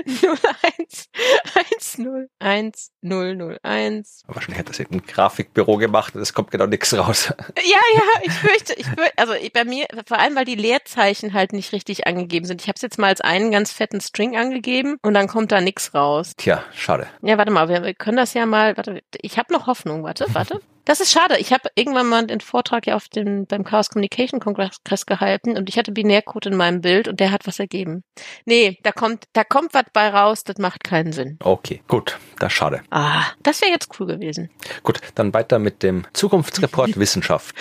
[0.06, 0.38] 1, 0,
[0.78, 1.10] 1,
[1.56, 1.97] 1, 1.
[1.97, 4.23] 0, 1, 1, 0, 1, 0, 0, 1.
[4.28, 7.34] Wahrscheinlich hat das irgendein Grafikbüro gemacht und es kommt genau nichts raus.
[7.65, 11.54] Ja, ja, ich fürchte, ich fürchte, also bei mir, vor allem, weil die Leerzeichen halt
[11.54, 12.62] nicht richtig angegeben sind.
[12.62, 15.62] Ich habe es jetzt mal als einen ganz fetten String angegeben und dann kommt da
[15.62, 16.34] nichts raus.
[16.38, 17.08] Tja, schade.
[17.21, 20.26] Ja, warte mal, wir, wir können das ja mal, warte, ich habe noch Hoffnung, warte,
[20.34, 20.62] warte.
[20.86, 21.38] Das ist schade.
[21.39, 25.69] Ich habe irgendwann mal den Vortrag ja auf dem beim Chaos Communication Kongress gehalten und
[25.69, 28.04] ich hatte Binärcode in meinem Bild und der hat was ergeben.
[28.46, 31.38] Nee, da kommt da kommt was bei raus, das macht keinen Sinn.
[31.41, 32.82] Okay, gut, das ist schade.
[32.89, 34.50] Ah, das wäre jetzt cool gewesen.
[34.84, 37.56] Gut, dann weiter mit dem Zukunftsreport Wissenschaft.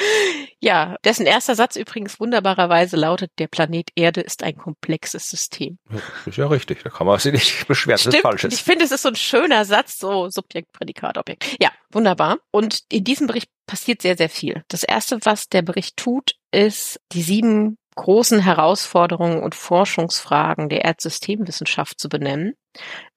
[0.64, 5.78] Ja, dessen erster Satz übrigens wunderbarerweise lautet, der Planet Erde ist ein komplexes System.
[6.24, 8.14] ist ja richtig, da kann man sich nicht beschweren, Stimmt.
[8.14, 8.44] das ist falsch.
[8.44, 11.56] Ich finde, es ist so ein schöner Satz, so Subjekt, Prädikat, Objekt.
[11.60, 12.38] Ja, wunderbar.
[12.52, 14.62] Und in diesem Bericht passiert sehr, sehr viel.
[14.68, 21.98] Das erste, was der Bericht tut, ist die sieben großen Herausforderungen und Forschungsfragen der Erdsystemwissenschaft
[21.98, 22.54] zu benennen,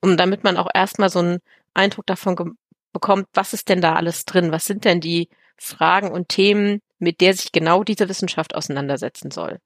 [0.02, 1.40] um damit man auch erstmal so einen
[1.76, 2.58] Eindruck davon
[2.92, 4.52] bekommt, was ist denn da alles drin?
[4.52, 9.60] Was sind denn die Fragen und Themen, mit der sich genau diese Wissenschaft auseinandersetzen soll.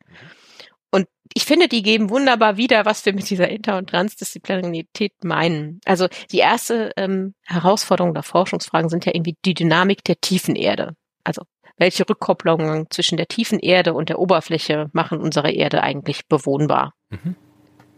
[0.92, 5.80] Und ich finde, die geben wunderbar wieder, was wir mit dieser Inter- und Transdisziplinarität meinen.
[5.86, 10.96] Also die erste ähm, Herausforderung der Forschungsfragen sind ja irgendwie die Dynamik der tiefen Erde.
[11.24, 11.44] Also
[11.78, 16.94] welche Rückkopplungen zwischen der tiefen Erde und der Oberfläche machen unsere Erde eigentlich bewohnbar?
[17.10, 17.36] Mhm.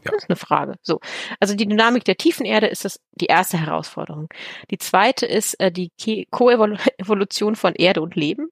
[0.04, 0.12] Ja.
[0.12, 0.76] Das ist eine Frage.
[0.82, 1.00] So.
[1.40, 4.28] Also die Dynamik der tiefen Erde ist das die erste Herausforderung.
[4.72, 5.92] Die zweite ist äh, die
[6.32, 8.50] Koevolution von Erde und Leben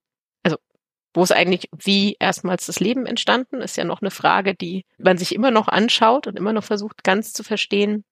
[1.13, 5.17] wo es eigentlich, wie erstmals das Leben entstanden, ist ja noch eine Frage, die man
[5.17, 8.03] sich immer noch anschaut und immer noch versucht, ganz zu verstehen.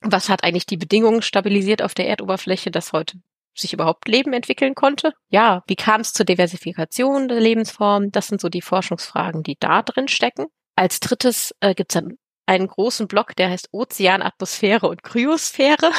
[0.00, 3.18] Was hat eigentlich die Bedingungen stabilisiert auf der Erdoberfläche, dass heute
[3.54, 5.12] sich überhaupt Leben entwickeln konnte?
[5.28, 8.10] Ja, wie kam es zur Diversifikation der Lebensformen?
[8.10, 10.46] Das sind so die Forschungsfragen, die da drin stecken.
[10.74, 15.90] Als drittes äh, gibt es dann einen großen Block, der heißt Ozean, Atmosphäre und Kryosphäre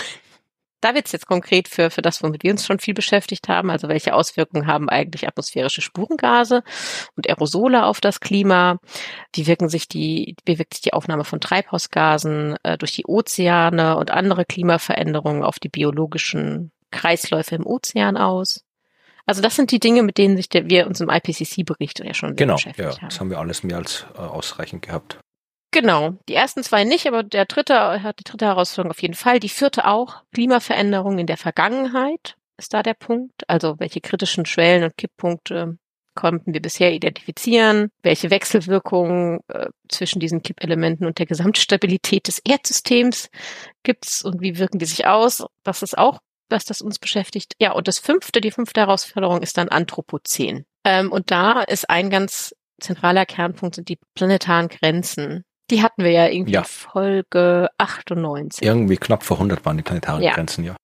[0.84, 3.70] da wird es jetzt konkret für, für das, womit wir uns schon viel beschäftigt haben.
[3.70, 6.64] Also welche Auswirkungen haben eigentlich atmosphärische Spurengase
[7.16, 8.80] und Aerosole auf das Klima?
[9.34, 13.98] Wie wirken sich die, wie wirkt sich die Aufnahme von Treibhausgasen äh, durch die Ozeane
[13.98, 18.64] und andere Klimaveränderungen auf die biologischen Kreisläufe im Ozean aus?
[19.26, 22.36] Also das sind die Dinge, mit denen sich der, wir uns im IPCC-Bericht ja schon
[22.36, 23.10] genau, beschäftigt ja, haben.
[23.10, 25.20] Das haben wir alles mehr als äh, ausreichend gehabt.
[25.74, 26.14] Genau.
[26.30, 29.40] Die ersten zwei nicht, aber der dritte hat die dritte Herausforderung auf jeden Fall.
[29.40, 30.22] Die vierte auch.
[30.34, 33.44] Klimaveränderung in der Vergangenheit ist da der Punkt.
[33.48, 35.78] Also welche kritischen Schwellen und Kipppunkte
[36.16, 37.90] konnten wir bisher identifizieren?
[38.04, 43.30] Welche Wechselwirkungen äh, zwischen diesen Kippelementen und der Gesamtstabilität des Erdsystems
[43.82, 45.44] gibt's und wie wirken die sich aus?
[45.64, 47.56] Das ist auch was das uns beschäftigt.
[47.60, 50.66] Ja, und das fünfte, die fünfte Herausforderung ist dann Anthropozän.
[50.86, 55.44] Ähm, und da ist ein ganz zentraler Kernpunkt sind die planetaren Grenzen.
[55.70, 56.64] Die hatten wir ja irgendwie ja.
[56.64, 58.66] Folge 98.
[58.66, 60.34] Irgendwie knapp vor 100 waren die planetaren ja.
[60.34, 60.76] Grenzen, ja.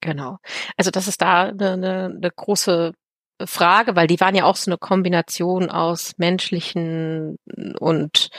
[0.00, 0.38] Genau.
[0.76, 2.92] Also das ist da eine, eine, eine große
[3.44, 7.36] Frage, weil die waren ja auch so eine Kombination aus menschlichen
[7.78, 8.30] und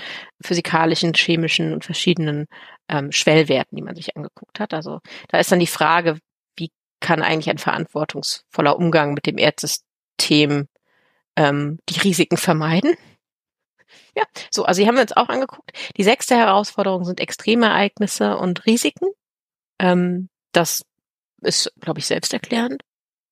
[0.44, 2.48] physikalischen, chemischen und verschiedenen
[2.90, 4.74] ähm, Schwellwerten, die man sich angeguckt hat.
[4.74, 6.18] Also da ist dann die Frage,
[6.58, 10.68] wie kann eigentlich ein verantwortungsvoller Umgang mit dem Erdsystem
[11.36, 12.96] ähm, die Risiken vermeiden?
[14.16, 15.72] Ja, so, also die haben wir uns auch angeguckt.
[15.98, 19.10] Die sechste Herausforderung sind Extremereignisse und Risiken.
[19.80, 20.86] Ähm, das
[21.42, 22.84] ist, glaube ich, selbsterklärend.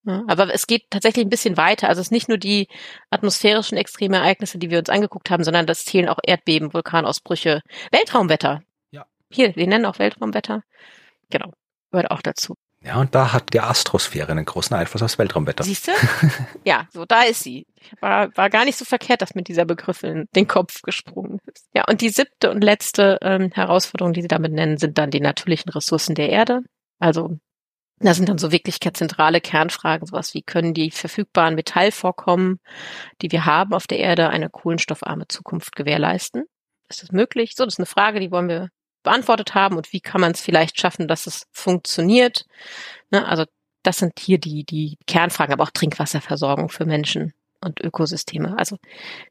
[0.05, 1.89] Ja, aber es geht tatsächlich ein bisschen weiter.
[1.89, 2.67] Also es ist nicht nur die
[3.09, 8.61] atmosphärischen Extremereignisse, die wir uns angeguckt haben, sondern das zählen auch Erdbeben, Vulkanausbrüche, Weltraumwetter.
[8.91, 9.07] Ja.
[9.31, 10.61] Hier, wir nennen auch Weltraumwetter.
[11.31, 11.53] Genau,
[11.91, 12.55] gehört auch dazu.
[12.85, 15.63] Ja, und da hat die Astrosphäre einen großen Einfluss aufs Weltraumwetter.
[15.63, 15.91] Siehst du?
[16.65, 17.65] ja, so da ist sie.
[17.99, 21.67] War, war gar nicht so verkehrt, dass mit dieser Begriff in den Kopf gesprungen ist.
[21.73, 25.19] Ja, und die siebte und letzte ähm, Herausforderung, die sie damit nennen, sind dann die
[25.19, 26.61] natürlichen Ressourcen der Erde.
[26.99, 27.39] Also
[27.97, 32.59] da sind dann so wirklich zentrale Kernfragen, sowas wie können die verfügbaren Metallvorkommen,
[33.23, 36.43] die wir haben auf der Erde, eine kohlenstoffarme Zukunft gewährleisten?
[36.87, 37.53] Ist das möglich?
[37.55, 38.69] So, das ist eine Frage, die wollen wir
[39.05, 42.45] beantwortet haben und wie kann man es vielleicht schaffen, dass es funktioniert?
[43.11, 43.45] Ne, also
[43.83, 48.57] das sind hier die, die Kernfragen, aber auch Trinkwasserversorgung für Menschen und Ökosysteme.
[48.57, 48.77] Also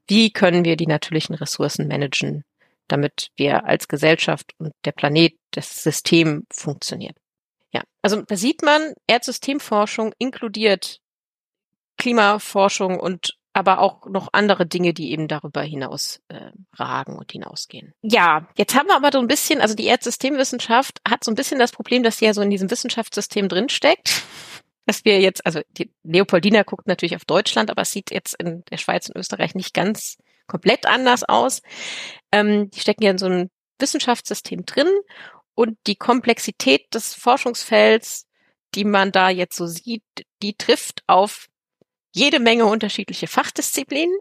[0.09, 2.45] wie können wir die natürlichen Ressourcen managen,
[2.89, 7.15] damit wir als Gesellschaft und der Planet, das System funktionieren?
[7.73, 11.01] Ja, also da sieht man, Erdsystemforschung inkludiert
[11.97, 17.95] Klimaforschung und aber auch noch andere Dinge, die eben darüber hinaus äh, ragen und hinausgehen.
[18.03, 21.61] Ja, jetzt haben wir aber so ein bisschen, also die Erdsystemwissenschaft hat so ein bisschen
[21.61, 24.23] das Problem, dass sie ja so in diesem Wissenschaftssystem drinsteckt.
[24.87, 28.67] Dass wir jetzt, also die Leopoldina guckt natürlich auf Deutschland, aber es sieht jetzt in
[28.71, 31.63] der Schweiz und Österreich nicht ganz komplett anders aus.
[32.31, 34.89] Ähm, die stecken ja in so einem Wissenschaftssystem drin
[35.55, 38.27] und die Komplexität des Forschungsfelds,
[38.75, 40.03] die man da jetzt so sieht,
[40.43, 41.49] die trifft auf
[42.15, 44.17] jede Menge unterschiedliche Fachdisziplinen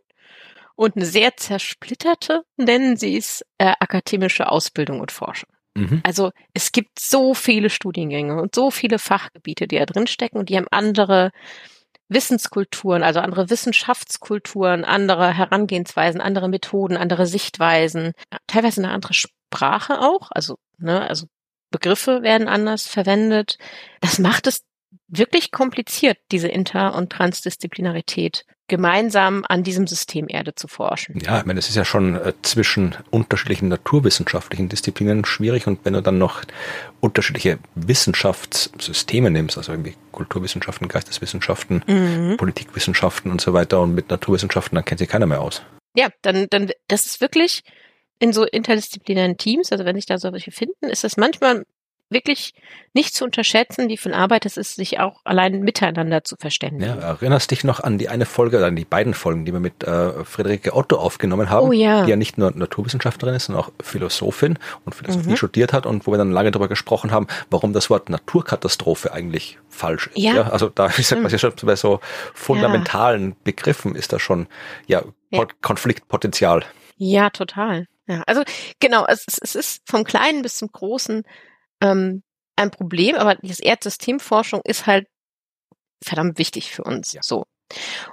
[0.75, 5.49] und eine sehr zersplitterte, nennen sie es, äh, akademische Ausbildung und Forschung.
[5.75, 6.01] Mhm.
[6.03, 10.49] Also es gibt so viele Studiengänge und so viele Fachgebiete, die da drin stecken und
[10.49, 11.31] die haben andere
[12.09, 18.13] Wissenskulturen, also andere Wissenschaftskulturen, andere Herangehensweisen, andere Methoden, andere Sichtweisen,
[18.47, 21.27] teilweise eine andere Sprache auch, also ne, also
[21.71, 23.57] Begriffe werden anders verwendet.
[23.99, 24.63] Das macht es
[25.07, 31.19] wirklich kompliziert, diese Inter- und Transdisziplinarität gemeinsam an diesem System Erde zu forschen.
[31.19, 35.93] Ja, ich meine, es ist ja schon äh, zwischen unterschiedlichen naturwissenschaftlichen Disziplinen schwierig und wenn
[35.93, 36.41] du dann noch
[37.01, 42.37] unterschiedliche Wissenschaftssysteme nimmst, also irgendwie Kulturwissenschaften, Geisteswissenschaften, mhm.
[42.37, 45.61] Politikwissenschaften und so weiter und mit Naturwissenschaften, dann kennt sich keiner mehr aus.
[45.95, 47.63] Ja, dann, dann, das ist wirklich
[48.19, 51.65] in so interdisziplinären Teams, also wenn sich da solche finden, ist das manchmal
[52.13, 52.53] wirklich
[52.93, 56.99] nicht zu unterschätzen, wie viel Arbeit es ist, sich auch allein miteinander zu verständigen.
[56.99, 59.83] Ja, erinnerst dich noch an die eine Folge, an die beiden Folgen, die wir mit
[59.83, 62.03] äh, Friederike Otto aufgenommen haben, oh, ja.
[62.03, 65.37] die ja nicht nur Naturwissenschaftlerin ist, sondern auch Philosophin und Philosophie mhm.
[65.37, 69.57] studiert hat und wo wir dann lange darüber gesprochen haben, warum das Wort Naturkatastrophe eigentlich
[69.69, 70.17] falsch ist.
[70.17, 70.35] Ja.
[70.35, 71.99] ja also da ist ja quasi schon bei so
[72.33, 73.35] fundamentalen ja.
[73.43, 74.47] Begriffen ist da schon
[74.87, 75.45] ja, ja.
[75.61, 76.63] Konfliktpotenzial.
[76.97, 77.87] Ja, total.
[78.07, 78.43] Ja, also
[78.79, 81.23] genau, es, es ist vom Kleinen bis zum Großen
[81.83, 82.23] ähm,
[82.55, 85.07] ein Problem, aber das Erdsystemforschung ist halt
[86.03, 87.13] verdammt wichtig für uns.
[87.13, 87.21] Ja.
[87.23, 87.45] So.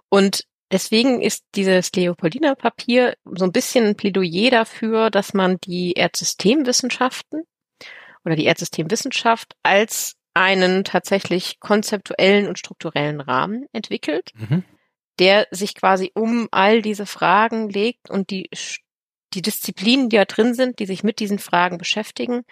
[0.09, 5.93] Und deswegen ist dieses Leopoldiner Papier so ein bisschen ein Plädoyer dafür, dass man die
[5.93, 7.45] Erdsystemwissenschaften
[8.25, 14.65] oder die Erdsystemwissenschaft als einen tatsächlich konzeptuellen und strukturellen Rahmen entwickelt, mhm.
[15.19, 18.49] der sich quasi um all diese Fragen legt und die,
[19.35, 22.45] die Disziplinen, die da drin sind, die sich mit diesen Fragen beschäftigen,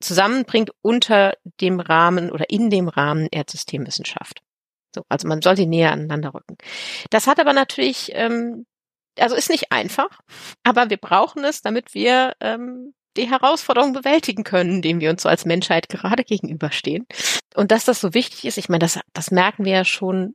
[0.00, 4.42] zusammenbringt unter dem Rahmen oder in dem Rahmen Erdsystemwissenschaft.
[4.94, 6.56] So, also man soll sie näher aneinander rücken.
[7.10, 8.66] Das hat aber natürlich, ähm,
[9.18, 10.20] also ist nicht einfach,
[10.64, 15.28] aber wir brauchen es, damit wir ähm, die Herausforderungen bewältigen können, denen wir uns so
[15.28, 17.06] als Menschheit gerade gegenüberstehen.
[17.54, 20.34] Und dass das so wichtig ist, ich meine, das, das merken wir ja schon,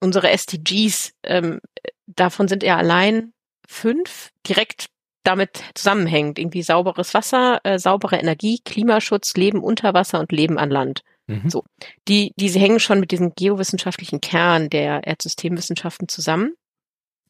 [0.00, 1.60] unsere SDGs, ähm,
[2.06, 3.32] davon sind ja allein
[3.66, 4.88] fünf direkt
[5.24, 6.38] damit zusammenhängt.
[6.38, 11.02] Irgendwie sauberes Wasser, äh, saubere Energie, Klimaschutz, Leben unter Wasser und Leben an Land.
[11.26, 11.48] Mhm.
[11.48, 11.64] So.
[12.08, 16.54] Die, diese hängen schon mit diesem geowissenschaftlichen Kern der Erdsystemwissenschaften zusammen.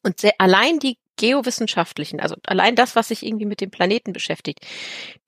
[0.03, 4.59] Und sehr, allein die geowissenschaftlichen, also allein das, was sich irgendwie mit dem Planeten beschäftigt,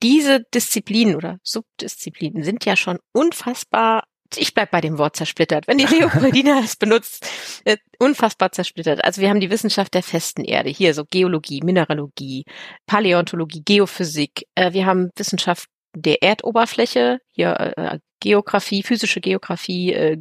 [0.02, 4.04] diese Disziplinen oder Subdisziplinen sind ja schon unfassbar
[4.36, 7.26] ich bleib bei dem Wort zersplittert, wenn die Leopoldina es benutzt,
[7.64, 9.04] äh, unfassbar zersplittert.
[9.04, 12.44] Also wir haben die Wissenschaft der festen Erde, hier so Geologie, Mineralogie,
[12.86, 20.18] Paläontologie, Geophysik, äh, wir haben Wissenschaft der Erdoberfläche, hier äh, Geografie, physische Geografie, äh,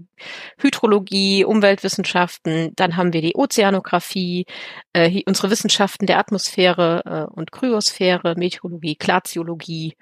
[0.60, 4.45] Hydrologie, Umweltwissenschaften, dann haben wir die Ozeanographie,
[4.93, 9.95] äh, unsere Wissenschaften der Atmosphäre äh, und Kryosphäre, Meteorologie, Glaziologie.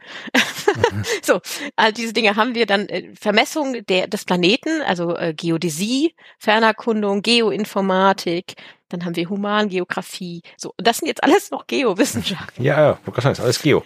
[0.76, 1.04] Mhm.
[1.22, 1.40] so,
[1.78, 7.22] all diese Dinge haben wir dann äh, Vermessung der, des Planeten, also äh, Geodäsie, Fernerkundung,
[7.22, 8.56] Geoinformatik,
[8.90, 10.42] dann haben wir Humangeografie.
[10.58, 12.64] So, das sind jetzt alles noch Geowissenschaften.
[12.64, 13.00] Ja, ja,
[13.40, 13.84] alles Geo.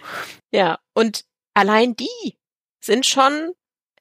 [0.52, 2.38] Ja, und allein die
[2.80, 3.52] sind schon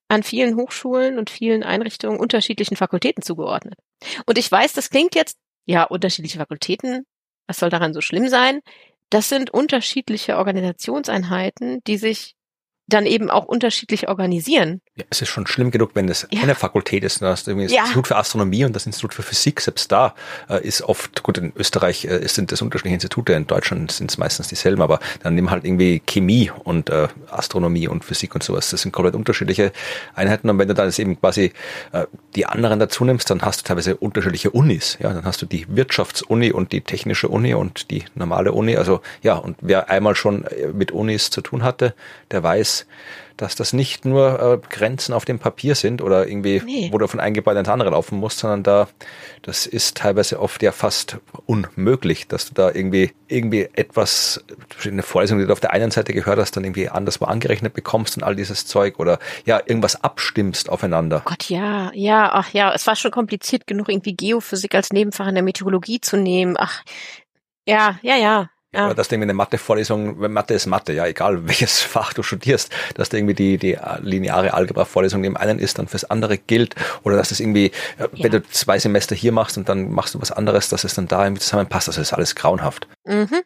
[0.07, 3.75] an vielen Hochschulen und vielen Einrichtungen unterschiedlichen Fakultäten zugeordnet.
[4.25, 7.05] Und ich weiß, das klingt jetzt, ja, unterschiedliche Fakultäten,
[7.47, 8.62] was soll daran so schlimm sein?
[9.09, 12.35] Das sind unterschiedliche Organisationseinheiten, die sich
[12.89, 14.82] dann eben auch unterschiedlich organisieren.
[14.95, 16.41] Ja, es ist schon schlimm genug, wenn es ja.
[16.41, 17.21] eine Fakultät ist.
[17.21, 17.82] Hast irgendwie das ja.
[17.82, 19.62] Institut für Astronomie und das Institut für Physik.
[19.62, 20.15] Selbst da
[20.49, 24.17] äh, ist oft, gut, in Österreich äh, sind das unterschiedliche Institute, in Deutschland sind es
[24.17, 28.69] meistens dieselben, aber dann nehmen halt irgendwie Chemie und äh, Astronomie und Physik und sowas.
[28.69, 29.71] Das sind komplett unterschiedliche
[30.15, 30.49] Einheiten.
[30.49, 31.54] Und wenn du dann eben quasi
[32.36, 34.97] die anderen dazu nimmst, dann hast du teilweise unterschiedliche Unis.
[34.99, 38.75] Ja, dann hast du die Wirtschaftsuni und die technische Uni und die normale Uni.
[38.75, 41.93] Also ja, und wer einmal schon mit Unis zu tun hatte,
[42.32, 42.78] der weiß,
[43.39, 46.89] dass das nicht nur äh, Grenzen auf dem Papier sind oder irgendwie, nee.
[46.91, 48.89] wo du von einem Gebäude ins andere laufen musst, sondern da,
[49.43, 54.43] das ist teilweise oft ja fast unmöglich, dass du da irgendwie, irgendwie etwas,
[54.83, 58.17] eine Vorlesung, die du auf der einen Seite gehört hast, dann irgendwie anderswo angerechnet bekommst
[58.17, 61.21] und all dieses Zeug oder ja, irgendwas abstimmst aufeinander.
[61.23, 65.35] Gott, ja, ja, ach ja, es war schon kompliziert genug, irgendwie Geophysik als Nebenfach in
[65.35, 66.55] der Meteorologie zu nehmen.
[66.59, 66.83] Ach,
[67.65, 68.49] ja, ja, ja.
[68.73, 68.86] Ja.
[68.86, 72.71] Oder dass du irgendwie eine Mathe-Vorlesung, Mathe ist Mathe, ja, egal welches Fach du studierst,
[72.95, 76.75] dass da irgendwie die, die lineare Algebra-Vorlesung dem einen ist, dann fürs andere gilt.
[77.03, 78.08] Oder dass es irgendwie, ja.
[78.13, 81.08] wenn du zwei Semester hier machst und dann machst du was anderes, dass es dann
[81.08, 81.88] da irgendwie zusammenpasst.
[81.88, 82.88] Das ist alles grauenhaft.
[83.05, 83.41] Mhm.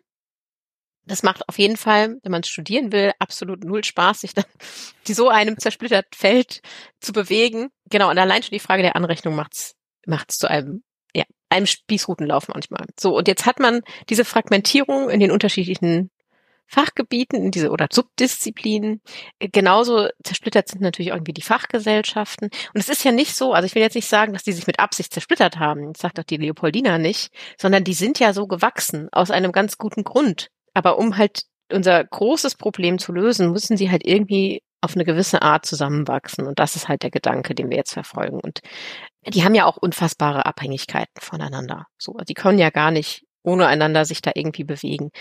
[1.05, 4.45] Das macht auf jeden Fall, wenn man studieren will, absolut null Spaß, sich dann
[5.07, 6.61] die so einem zersplitterten Feld
[6.99, 7.69] zu bewegen.
[7.89, 10.83] Genau, und allein schon die Frage der Anrechnung macht's macht's zu einem
[11.53, 12.85] einem Spießrutenlauf manchmal.
[12.99, 16.09] So, und jetzt hat man diese Fragmentierung in den unterschiedlichen
[16.65, 19.01] Fachgebieten, in diese oder Subdisziplinen.
[19.39, 22.49] Genauso zersplittert sind natürlich irgendwie die Fachgesellschaften.
[22.73, 24.65] Und es ist ja nicht so, also ich will jetzt nicht sagen, dass die sich
[24.65, 28.47] mit Absicht zersplittert haben, das sagt doch die Leopoldina nicht, sondern die sind ja so
[28.47, 30.47] gewachsen aus einem ganz guten Grund.
[30.73, 35.41] Aber um halt unser großes Problem zu lösen, müssen sie halt irgendwie auf eine gewisse
[35.41, 36.45] Art zusammenwachsen.
[36.45, 38.39] Und das ist halt der Gedanke, den wir jetzt verfolgen.
[38.39, 38.59] Und
[39.25, 41.87] die haben ja auch unfassbare Abhängigkeiten voneinander.
[41.97, 45.11] So, die können ja gar nicht ohne einander sich da irgendwie bewegen.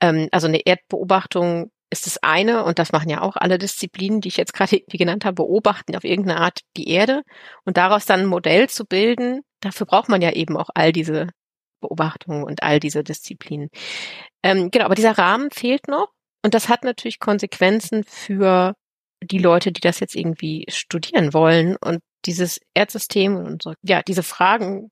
[0.00, 4.28] Ähm, also eine Erdbeobachtung ist das eine, und das machen ja auch alle Disziplinen, die
[4.28, 7.22] ich jetzt gerade wie genannt habe, beobachten auf irgendeine Art die Erde
[7.64, 11.28] und daraus dann ein Modell zu bilden, dafür braucht man ja eben auch all diese
[11.82, 13.68] Beobachtungen und all diese Disziplinen.
[14.42, 16.08] Ähm, genau, aber dieser Rahmen fehlt noch
[16.42, 18.74] und das hat natürlich Konsequenzen für
[19.24, 24.22] die Leute, die das jetzt irgendwie studieren wollen und dieses Erdsystem und so, ja, diese
[24.22, 24.90] Fragen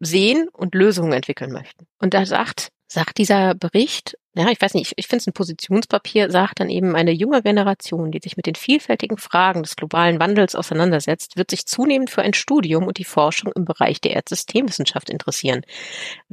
[0.00, 1.86] sehen und Lösungen entwickeln möchten.
[1.98, 5.34] Und da sagt, sagt dieser Bericht, ja, ich weiß nicht, ich, ich finde es ein
[5.34, 10.18] Positionspapier, sagt dann eben, eine junge Generation, die sich mit den vielfältigen Fragen des globalen
[10.20, 15.10] Wandels auseinandersetzt, wird sich zunehmend für ein Studium und die Forschung im Bereich der Erdsystemwissenschaft
[15.10, 15.66] interessieren.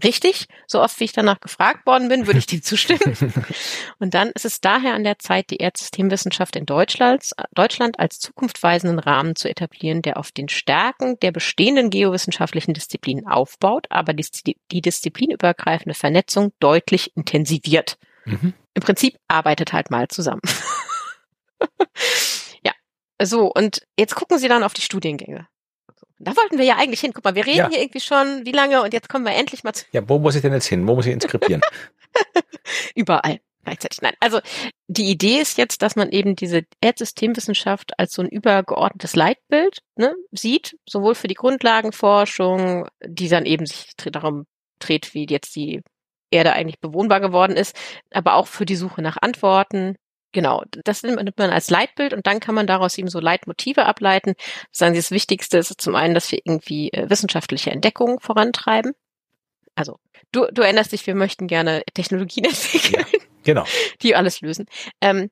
[0.02, 3.18] Richtig, so oft wie ich danach gefragt worden bin, würde ich dem zustimmen.
[4.00, 9.00] und dann ist es daher an der Zeit, die Erdsystemwissenschaft in Deutschland, Deutschland als zukunftweisenden
[9.00, 14.82] Rahmen zu etablieren, der auf den Stärken der bestehenden geowissenschaftlichen Disziplinen aufbaut, aber die, die
[14.82, 17.89] disziplinübergreifende Vernetzung deutlich intensiviert.
[18.32, 18.54] Mhm.
[18.74, 20.42] Im Prinzip arbeitet halt mal zusammen.
[22.64, 22.72] ja,
[23.22, 25.48] so, und jetzt gucken Sie dann auf die Studiengänge.
[26.22, 27.14] Da wollten wir ja eigentlich hin.
[27.14, 27.70] Guck mal, wir reden ja.
[27.70, 29.86] hier irgendwie schon, wie lange, und jetzt kommen wir endlich mal zu.
[29.92, 30.86] Ja, wo muss ich denn jetzt hin?
[30.86, 31.62] Wo muss ich inskribieren?
[32.96, 33.40] Überall
[33.70, 34.02] gleichzeitig.
[34.02, 34.40] Nein, also
[34.88, 40.14] die Idee ist jetzt, dass man eben diese Erdsystemwissenschaft als so ein übergeordnetes Leitbild ne,
[40.32, 44.46] sieht, sowohl für die Grundlagenforschung, die dann eben sich darum
[44.80, 45.82] dreht, wie jetzt die
[46.32, 47.76] Erde eigentlich bewohnbar geworden ist,
[48.12, 49.96] aber auch für die Suche nach Antworten.
[50.32, 54.36] Genau, das nimmt man als Leitbild und dann kann man daraus eben so Leitmotive ableiten.
[54.72, 58.94] Sagen Sie, das Wichtigste ist zum einen, dass wir irgendwie äh, wissenschaftliche Entdeckungen vorantreiben.
[59.74, 59.98] Also
[60.32, 63.06] du, du erinnerst dich, wir möchten gerne Technologien entwickeln.
[63.12, 63.20] Ja.
[63.44, 63.66] Genau.
[64.04, 64.66] Die alles lösen.
[65.02, 65.30] Ähm,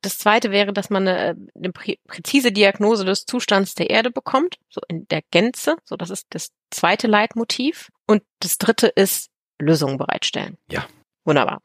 [0.00, 4.80] das zweite wäre, dass man eine, eine präzise Diagnose des Zustands der Erde bekommt, so
[4.88, 5.76] in der Gänze.
[5.84, 7.90] So, das ist das zweite Leitmotiv.
[8.06, 9.28] Und das dritte ist
[9.60, 10.56] Lösungen bereitstellen.
[10.70, 10.86] Ja.
[11.24, 11.60] Wunderbar.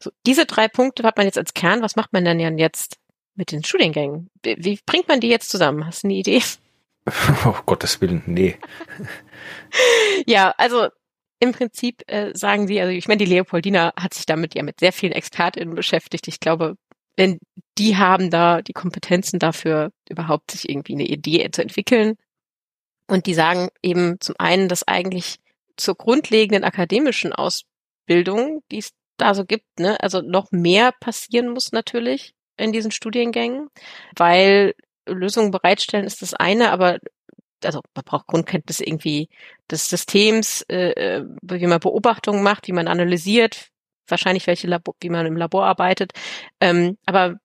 [0.00, 1.82] So, diese drei Punkte hat man jetzt als Kern.
[1.82, 2.98] Was macht man denn jetzt
[3.34, 4.28] mit den Studiengängen?
[4.42, 5.86] Wie bringt man die jetzt zusammen?
[5.86, 6.42] Hast du eine Idee?
[7.46, 8.58] Oh Gottes Willen, nee.
[10.26, 10.88] ja, also
[11.40, 14.80] im Prinzip äh, sagen sie, also ich meine, die Leopoldina hat sich damit ja mit
[14.80, 16.28] sehr vielen ExpertInnen beschäftigt.
[16.28, 16.76] Ich glaube,
[17.16, 17.38] denn
[17.78, 22.16] die haben da die Kompetenzen dafür, überhaupt sich irgendwie eine Idee zu entwickeln.
[23.06, 25.38] Und die sagen eben zum einen, dass eigentlich
[25.78, 31.72] zur grundlegenden akademischen Ausbildung, die es da so gibt, ne, also noch mehr passieren muss
[31.72, 33.68] natürlich in diesen Studiengängen,
[34.16, 34.74] weil
[35.06, 36.98] Lösungen bereitstellen ist das eine, aber
[37.64, 39.28] also man braucht Grundkenntnisse irgendwie
[39.70, 43.70] des Systems, äh, äh wie man Beobachtungen macht, wie man analysiert,
[44.06, 46.12] wahrscheinlich welche Labor, wie man im Labor arbeitet.
[46.60, 47.36] Ähm, aber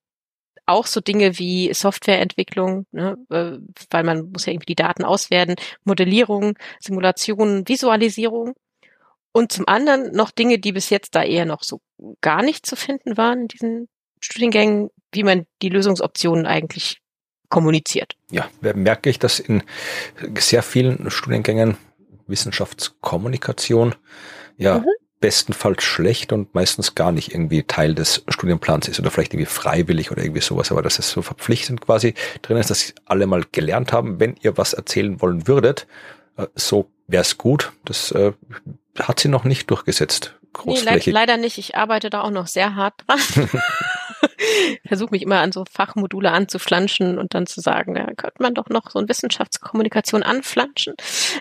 [0.66, 3.58] auch so Dinge wie Softwareentwicklung, ne, äh,
[3.90, 8.54] weil man muss ja irgendwie die Daten auswerten, Modellierung, Simulation, Visualisierung.
[9.32, 11.82] Und zum anderen noch Dinge, die bis jetzt da eher noch so
[12.22, 13.90] gar nicht zu finden waren in diesen
[14.20, 17.00] Studiengängen, wie man die Lösungsoptionen eigentlich
[17.50, 18.16] kommuniziert.
[18.32, 19.64] Ja, merke ich, dass in
[20.38, 21.78] sehr vielen Studiengängen
[22.28, 23.96] Wissenschaftskommunikation
[24.58, 24.86] ja mhm
[25.24, 30.12] bestenfalls schlecht und meistens gar nicht irgendwie Teil des Studienplans ist oder vielleicht irgendwie freiwillig
[30.12, 33.94] oder irgendwie sowas, aber dass es so verpflichtend quasi drin ist, dass alle mal gelernt
[33.94, 35.88] haben, wenn ihr was erzählen wollen würdet,
[36.36, 37.72] äh, so wäre es gut.
[37.86, 38.34] Das äh,
[39.00, 40.36] hat sie noch nicht durchgesetzt.
[40.52, 41.06] Großflächig.
[41.06, 41.58] Nee, le leider nicht.
[41.58, 43.20] Ich arbeite da auch noch sehr hart dran.
[44.88, 48.70] Versuche mich immer an so Fachmodule anzuflanschen und dann zu sagen, ja, könnte man doch
[48.70, 50.96] noch so ein Wissenschaftskommunikation anflanschen,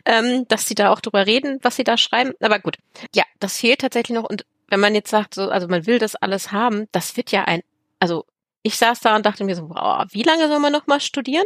[0.05, 2.33] ähm, dass sie da auch drüber reden, was sie da schreiben.
[2.41, 2.79] Aber gut,
[3.15, 4.29] ja, das fehlt tatsächlich noch.
[4.29, 7.45] Und wenn man jetzt sagt, so, also man will das alles haben, das wird ja
[7.45, 7.63] ein,
[7.99, 8.25] also
[8.63, 11.45] ich saß da und dachte mir so, wow, wie lange soll man noch mal studieren?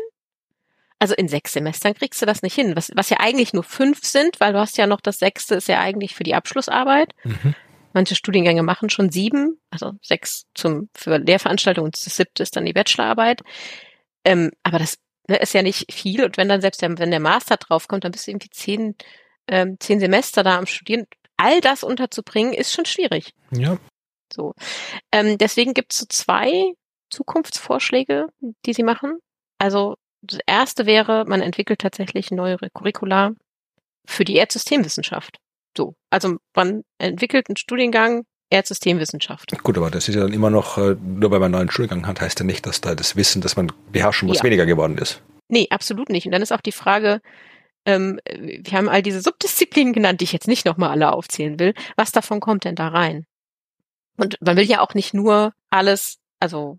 [0.99, 4.05] Also in sechs Semestern kriegst du das nicht hin, was, was ja eigentlich nur fünf
[4.05, 7.14] sind, weil du hast ja noch das sechste ist ja eigentlich für die Abschlussarbeit.
[7.24, 7.55] Mhm.
[7.97, 12.66] Manche Studiengänge machen schon sieben, also sechs zum für Lehrveranstaltungen und das siebte ist dann
[12.66, 13.40] die Bachelorarbeit.
[14.22, 14.99] Ähm, aber das
[15.30, 18.12] ne, ist ja nicht viel und wenn dann selbst der, wenn der Master draufkommt, dann
[18.12, 18.97] bist du irgendwie zehn,
[19.49, 21.07] ähm, zehn Semester da am Studieren.
[21.38, 23.32] All das unterzubringen ist schon schwierig.
[23.51, 23.78] Ja.
[24.30, 24.53] So.
[25.11, 26.74] Ähm, deswegen gibt es so zwei
[27.09, 28.26] Zukunftsvorschläge,
[28.66, 29.20] die sie machen.
[29.57, 33.32] Also das erste wäre, man entwickelt tatsächlich neue Curricula
[34.05, 35.38] für die Erdsystemwissenschaft.
[35.76, 35.94] So.
[36.10, 39.50] Also man entwickelt einen Studiengang Erdsystemwissenschaft.
[39.62, 42.06] Gut, aber das ist ja dann immer noch, äh, nur weil man einen neuen Studiengang
[42.06, 44.44] hat, heißt ja nicht, dass da das Wissen, das man beherrschen muss, ja.
[44.44, 45.22] weniger geworden ist.
[45.48, 46.26] Nee, absolut nicht.
[46.26, 47.20] Und dann ist auch die Frage,
[47.84, 51.74] ähm, wir haben all diese Subdisziplinen genannt, die ich jetzt nicht nochmal alle aufzählen will.
[51.96, 53.26] Was davon kommt denn da rein?
[54.16, 56.78] Und man will ja auch nicht nur alles, also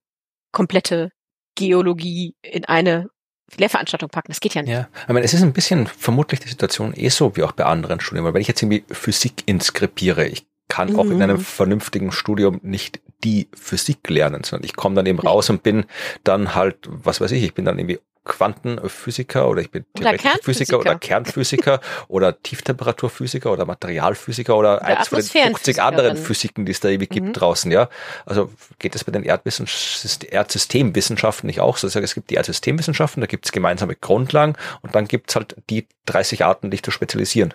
[0.52, 1.12] komplette
[1.56, 3.10] Geologie in eine
[3.56, 4.28] Lehrveranstaltung packen.
[4.30, 4.72] Das geht ja nicht.
[4.72, 7.66] Ja, ich meine, es ist ein bisschen vermutlich die Situation eh so wie auch bei
[7.66, 11.00] anderen Studien, weil wenn ich jetzt irgendwie Physik inskribiere, ich kann mhm.
[11.00, 11.22] auch in mhm.
[11.22, 15.86] einem vernünftigen Studium nicht die Physik lernen, sondern ich komme dann eben raus und bin
[16.24, 20.80] dann halt, was weiß ich, ich bin dann irgendwie Quantenphysiker oder ich bin theoretischer Physiker
[20.80, 26.72] oder Kernphysiker oder Tieftemperaturphysiker oder Materialphysiker oder, oder eins von den 50 anderen Physiken, die
[26.72, 27.34] es da gibt mhm.
[27.34, 27.90] draußen, ja.
[28.26, 31.88] Also geht es bei den Erdsystemwissenschaften nicht auch so?
[31.88, 35.88] Es gibt die Erdsystemwissenschaften, da gibt es gemeinsame Grundlagen und dann gibt es halt die
[36.06, 37.54] 30 Arten, dich zu spezialisieren.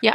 [0.00, 0.14] Ja,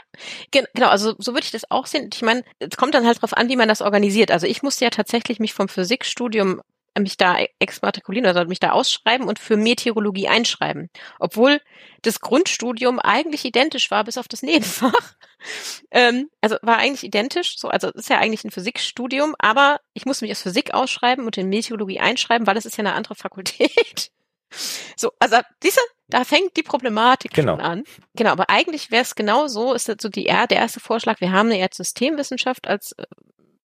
[0.52, 2.10] genau, also so würde ich das auch sehen.
[2.14, 4.32] Ich meine, es kommt dann halt drauf an, wie man das organisiert.
[4.32, 6.62] Also ich musste ja tatsächlich mich vom Physikstudium
[7.00, 10.90] mich da exmatrikulieren, also mich da ausschreiben und für Meteorologie einschreiben.
[11.20, 11.60] Obwohl
[12.04, 15.16] das Grundstudium eigentlich identisch war, bis auf das Nebenfach.
[15.92, 20.26] ähm, also war eigentlich identisch, so, also ist ja eigentlich ein Physikstudium, aber ich musste
[20.26, 24.12] mich aus Physik ausschreiben und in Meteorologie einschreiben, weil es ist ja eine andere Fakultät.
[24.96, 27.56] so, also diese, da fängt die Problematik genau.
[27.56, 27.84] an.
[28.16, 31.32] Genau, aber eigentlich wäre es genau so, ist das so die, der erste Vorschlag, wir
[31.32, 33.06] haben eine Erdsystemwissenschaft als äh,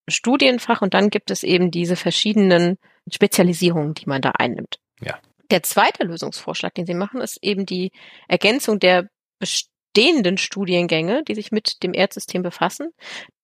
[0.08, 2.78] Studienfach und dann gibt es eben diese verschiedenen
[3.12, 4.80] Spezialisierungen, die man da einnimmt.
[5.02, 5.20] Ja.
[5.52, 7.92] Der zweite Lösungsvorschlag, den Sie machen, ist eben die
[8.28, 12.92] Ergänzung der bestehenden Studiengänge, die sich mit dem Erdsystem befassen,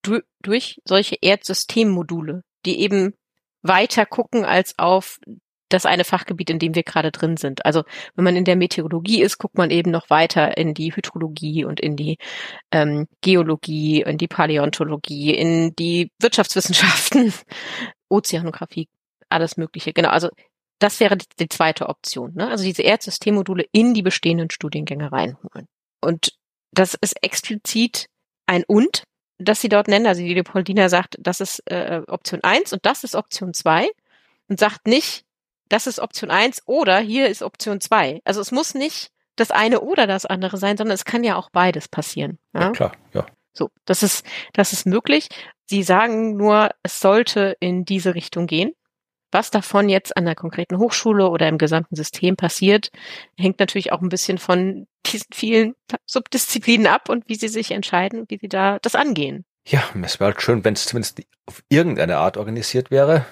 [0.02, 3.14] du durch solche Erdsystemmodule, die eben
[3.62, 5.20] weiter gucken als auf
[5.70, 7.66] das eine Fachgebiet, in dem wir gerade drin sind.
[7.66, 7.84] Also
[8.16, 11.80] wenn man in der Meteorologie ist, guckt man eben noch weiter in die Hydrologie und
[11.80, 12.18] in die
[12.72, 17.34] ähm, Geologie, in die Paläontologie, in die Wirtschaftswissenschaften,
[18.10, 18.88] Ozeanographie,
[19.36, 19.94] alles Mögliche.
[19.94, 20.30] Genau, also
[20.80, 22.34] das wäre die, die zweite Option.
[22.34, 22.50] Ne?
[22.50, 25.68] Also diese Erdsystemmodule in die bestehenden Studiengänge reinholen.
[26.02, 26.34] Und
[26.72, 28.08] das ist explizit
[28.48, 29.04] ein Und.
[29.38, 30.08] das sie dort nennen.
[30.08, 33.90] Also die Leopoldina sagt, das ist äh, Option eins und das ist Option zwei
[34.48, 35.24] und sagt nicht,
[35.70, 38.22] das ist Option eins oder hier ist Option zwei.
[38.24, 41.50] Also es muss nicht das eine oder das andere sein, sondern es kann ja auch
[41.50, 42.38] beides passieren.
[42.54, 43.26] Ja, ja klar, ja.
[43.54, 45.30] So, das ist, das ist möglich.
[45.66, 48.74] Sie sagen nur, es sollte in diese Richtung gehen.
[49.36, 52.90] Was davon jetzt an der konkreten Hochschule oder im gesamten System passiert,
[53.38, 55.74] hängt natürlich auch ein bisschen von diesen vielen
[56.06, 59.44] Subdisziplinen ab und wie sie sich entscheiden, wie sie da das angehen.
[59.68, 63.26] Ja, es wäre halt schön, wenn es zumindest auf irgendeine Art organisiert wäre.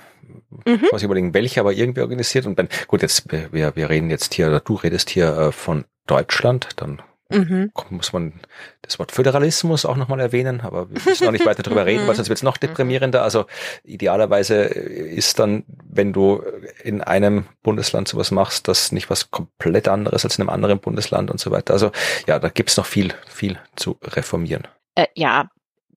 [0.66, 0.82] Mhm.
[0.84, 2.48] Ich muss überlegen, welche, aber irgendwie organisiert.
[2.48, 5.86] Und wenn, gut, jetzt, wir, wir reden jetzt hier, oder du redest hier äh, von
[6.06, 7.02] Deutschland, dann
[7.34, 7.72] Mhm.
[7.90, 8.34] Muss man
[8.82, 12.16] das Wort Föderalismus auch nochmal erwähnen, aber wir müssen auch nicht weiter drüber reden, weil
[12.16, 12.68] sonst wird es noch mhm.
[12.68, 13.24] deprimierender.
[13.24, 13.46] Also
[13.84, 16.44] idealerweise ist dann, wenn du
[16.84, 21.32] in einem Bundesland sowas machst, das nicht was komplett anderes als in einem anderen Bundesland
[21.32, 21.74] und so weiter.
[21.74, 21.92] Also
[22.28, 24.68] ja, da gibt's noch viel, viel zu reformieren.
[24.96, 25.50] Äh, ja,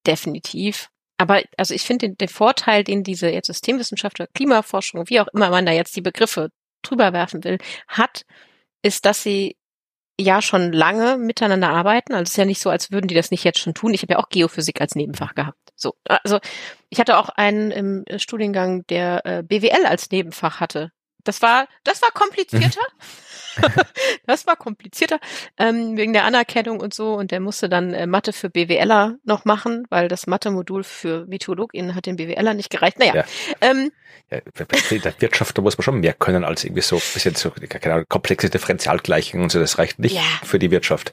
[0.07, 0.89] definitiv.
[1.19, 5.29] Aber also ich finde den, den Vorteil, den diese jetzt Systemwissenschaft oder Klimaforschung, wie auch
[5.29, 6.51] immer man da jetzt die Begriffe
[6.83, 7.59] drüber werfen will,
[7.89, 8.25] hat,
[8.83, 9.57] ist, dass sie
[10.19, 12.13] ja schon lange miteinander arbeiten.
[12.13, 13.95] Also es ist ja nicht so, als würden die das nicht jetzt schon tun.
[13.95, 15.59] Ich habe ja auch Geophysik als Nebenfach gehabt.
[15.75, 16.39] So, also
[16.89, 20.91] ich hatte auch einen im Studiengang, der äh, BWL als Nebenfach hatte.
[21.27, 22.81] Das war, das war komplizierter.
[24.27, 25.19] das war komplizierter
[25.59, 27.15] ähm, wegen der Anerkennung und so.
[27.15, 31.95] Und der musste dann äh, Mathe für BWLer noch machen, weil das Mathe-Modul für MethodologInnen
[31.95, 32.99] hat den BWLer nicht gereicht.
[32.99, 33.15] Naja.
[33.15, 33.25] Ja.
[33.61, 33.93] Ähm,
[34.31, 37.95] ja, der Wirtschaft, da muss man schon mehr können als irgendwie so bisschen so keine
[37.95, 39.61] Ahnung, komplexe Differentialgleichungen und so.
[39.61, 40.23] Das reicht nicht ja.
[40.43, 41.13] für die Wirtschaft.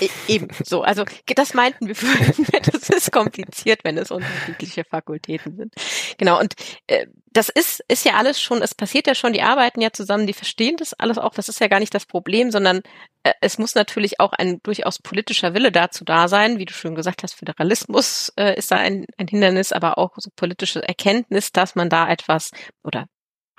[0.00, 5.56] E, eben so, also das meinten wir vorhin, das ist kompliziert, wenn es unterschiedliche Fakultäten
[5.56, 5.74] sind.
[6.18, 6.54] Genau, und
[6.86, 10.26] äh, das ist, ist ja alles schon, es passiert ja schon, die arbeiten ja zusammen,
[10.26, 12.82] die verstehen das alles auch, das ist ja gar nicht das Problem, sondern
[13.22, 16.94] äh, es muss natürlich auch ein durchaus politischer Wille dazu da sein, wie du schon
[16.94, 21.74] gesagt hast, Föderalismus äh, ist da ein, ein Hindernis, aber auch so politische Erkenntnis, dass
[21.74, 22.50] man da etwas
[22.82, 23.06] oder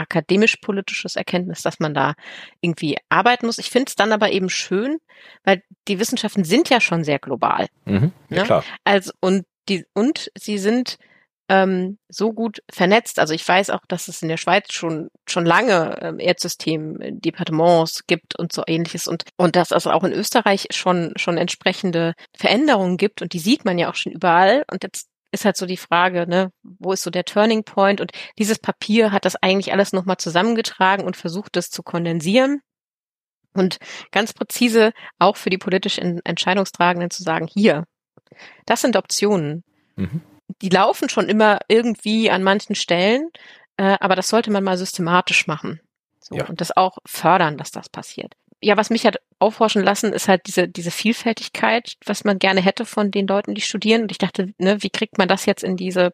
[0.04, 2.14] akademisch-politisches Erkenntnis, dass man da
[2.62, 3.58] irgendwie arbeiten muss.
[3.58, 5.00] Ich finde es dann aber eben schön,
[5.44, 7.68] weil die Wissenschaften sind ja schon sehr global.
[7.86, 8.44] Mhm, ja, ne?
[8.44, 8.64] klar.
[8.84, 10.98] Also und die und sie sind
[11.50, 13.20] ähm, so gut vernetzt.
[13.20, 18.08] Also ich weiß auch, dass es in der Schweiz schon schon lange ähm, Erdsystem Departements
[18.08, 22.98] gibt und so ähnliches und und dass es auch in Österreich schon schon entsprechende Veränderungen
[22.98, 25.78] gibt und die sieht man ja auch schon überall und jetzt ist halt so die
[25.78, 28.00] Frage, ne, wo ist so der Turning Point?
[28.00, 32.62] Und dieses Papier hat das eigentlich alles nochmal zusammengetragen und versucht, das zu kondensieren
[33.54, 33.78] und
[34.12, 37.86] ganz präzise auch für die politisch Entscheidungstragenden zu sagen, hier,
[38.66, 39.64] das sind Optionen.
[39.96, 40.22] Mhm.
[40.62, 43.30] Die laufen schon immer irgendwie an manchen Stellen,
[43.78, 45.80] äh, aber das sollte man mal systematisch machen.
[46.20, 46.46] So, ja.
[46.46, 50.48] Und das auch fördern, dass das passiert ja, was mich hat aufforschen lassen, ist halt
[50.48, 54.04] diese, diese Vielfältigkeit, was man gerne hätte von den Leuten, die studieren.
[54.04, 56.14] Und ich dachte, ne, wie kriegt man das jetzt in diese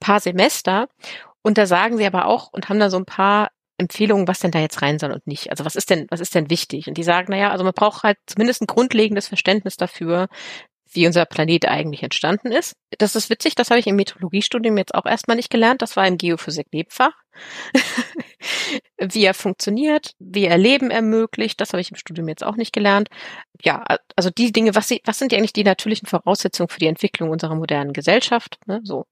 [0.00, 0.88] paar Semester?
[1.42, 4.50] Und da sagen sie aber auch und haben da so ein paar Empfehlungen, was denn
[4.50, 5.50] da jetzt rein soll und nicht.
[5.50, 6.86] Also was ist denn, was ist denn wichtig?
[6.88, 10.28] Und die sagen, naja, also man braucht halt zumindest ein grundlegendes Verständnis dafür,
[10.92, 12.74] wie unser Planet eigentlich entstanden ist.
[12.98, 15.82] Das ist witzig, das habe ich im Meteorologiestudium jetzt auch erstmal nicht gelernt.
[15.82, 17.12] Das war im Geophysik-Nebenfach.
[18.98, 22.72] wie er funktioniert, wie er Leben ermöglicht, das habe ich im Studium jetzt auch nicht
[22.72, 23.08] gelernt.
[23.62, 23.84] Ja,
[24.16, 27.92] also die Dinge, was, was sind eigentlich die natürlichen Voraussetzungen für die Entwicklung unserer modernen
[27.92, 28.58] Gesellschaft?
[28.66, 28.80] Ne?
[28.84, 29.06] So,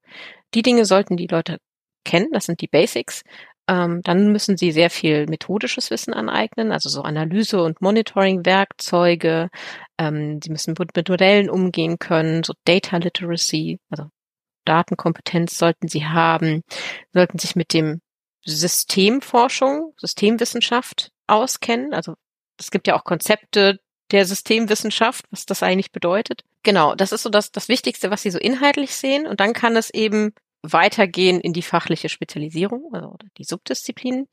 [0.54, 1.58] die Dinge sollten die Leute
[2.04, 3.22] kennen, das sind die Basics.
[3.68, 9.50] Ähm, dann müssen sie sehr viel methodisches Wissen aneignen, also so Analyse- und Monitoring-Werkzeuge.
[9.98, 14.06] Ähm, sie müssen mit, Modellen umgehen können, so Data Literacy, also
[14.64, 16.62] Datenkompetenz sollten sie haben,
[17.12, 18.00] sollten sich mit dem
[18.44, 21.92] Systemforschung, Systemwissenschaft auskennen.
[21.92, 22.14] Also
[22.58, 23.78] es gibt ja auch Konzepte
[24.10, 26.42] der Systemwissenschaft, was das eigentlich bedeutet.
[26.62, 29.26] Genau, das ist so das, das Wichtigste, was Sie so inhaltlich sehen.
[29.26, 34.28] Und dann kann es eben weitergehen in die fachliche Spezialisierung, also die Subdisziplinen.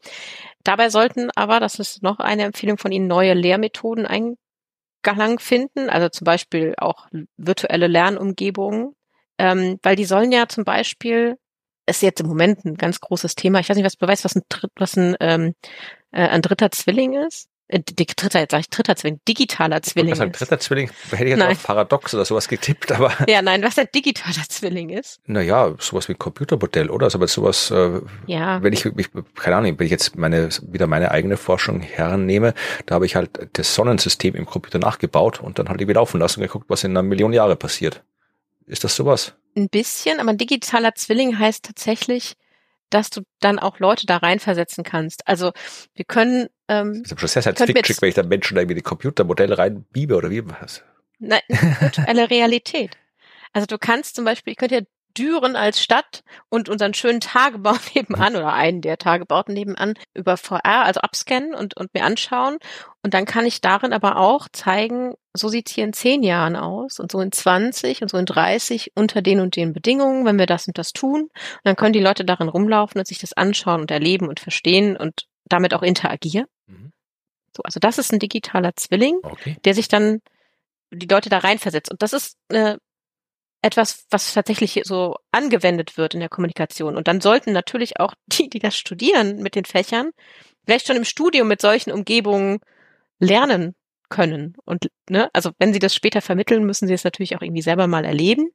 [0.64, 6.10] Dabei sollten aber, das ist noch eine Empfehlung von Ihnen, neue Lehrmethoden Eingang finden, also
[6.10, 7.08] zum Beispiel auch
[7.38, 8.96] virtuelle Lernumgebungen,
[9.38, 11.38] ähm, weil die sollen ja zum Beispiel
[11.88, 13.60] ist jetzt im Moment ein ganz großes Thema.
[13.60, 14.42] Ich weiß nicht, was du weißt, was ein,
[14.76, 15.54] was ein, ähm,
[16.12, 17.48] äh, ein dritter Zwilling ist.
[17.68, 20.12] Äh, dritter, jetzt sag ich dritter Zwilling, digitaler Zwilling.
[20.12, 21.54] Was ein dritter Zwilling, hätte ich jetzt nein.
[21.54, 23.12] auf Paradox oder sowas getippt, aber.
[23.28, 25.20] Ja, nein, was ein digitaler Zwilling ist.
[25.26, 27.06] Naja, sowas wie ein Computermodell, oder?
[27.06, 28.62] Also, aber sowas, äh, ja.
[28.62, 32.54] wenn ich, ich, keine Ahnung, wenn ich jetzt meine, wieder meine eigene Forschung hernehme,
[32.86, 36.42] da habe ich halt das Sonnensystem im Computer nachgebaut und dann halt irgendwie laufen lassen
[36.42, 38.04] und geguckt, was in einer Million Jahre passiert.
[38.68, 39.34] Ist das sowas?
[39.56, 42.36] Ein bisschen, aber ein digitaler Zwilling heißt tatsächlich,
[42.90, 45.28] dass du dann auch Leute da reinversetzen kannst.
[45.28, 45.52] Also
[45.94, 46.48] wir können.
[46.68, 50.16] Ähm, das ist schon sehr Science-Fiction, wenn ich da Menschen da irgendwie die Computermodelle reinbiebe
[50.16, 50.84] oder wie was?
[51.20, 52.98] Nein, virtuelle Realität.
[53.54, 54.82] Also du kannst zum Beispiel, ich könnte ja
[55.18, 60.84] Düren als Stadt und unseren schönen Tagebau nebenan oder einen der Tagebauten nebenan über VR,
[60.86, 62.58] also abscannen und, und mir anschauen.
[63.04, 67.00] Und dann kann ich darin aber auch zeigen, so sieht's hier in zehn Jahren aus
[67.00, 70.48] und so in 20 und so in 30 unter den und den Bedingungen, wenn wir
[70.48, 71.24] das und das tun.
[71.24, 71.32] Und
[71.64, 75.28] dann können die Leute darin rumlaufen und sich das anschauen und erleben und verstehen und
[75.46, 76.48] damit auch interagieren.
[76.68, 76.92] Mhm.
[77.56, 79.58] So, also das ist ein digitaler Zwilling, okay.
[79.64, 80.22] der sich dann
[80.92, 81.92] die Leute da reinversetzt.
[81.92, 82.80] Und das ist eine
[83.66, 86.96] etwas, was tatsächlich so angewendet wird in der Kommunikation.
[86.96, 90.12] Und dann sollten natürlich auch die, die das studieren mit den Fächern,
[90.66, 92.60] vielleicht schon im Studium mit solchen Umgebungen
[93.20, 93.74] lernen
[94.10, 94.56] können.
[94.66, 97.88] Und ne, also wenn sie das später vermitteln, müssen sie es natürlich auch irgendwie selber
[97.88, 98.52] mal erleben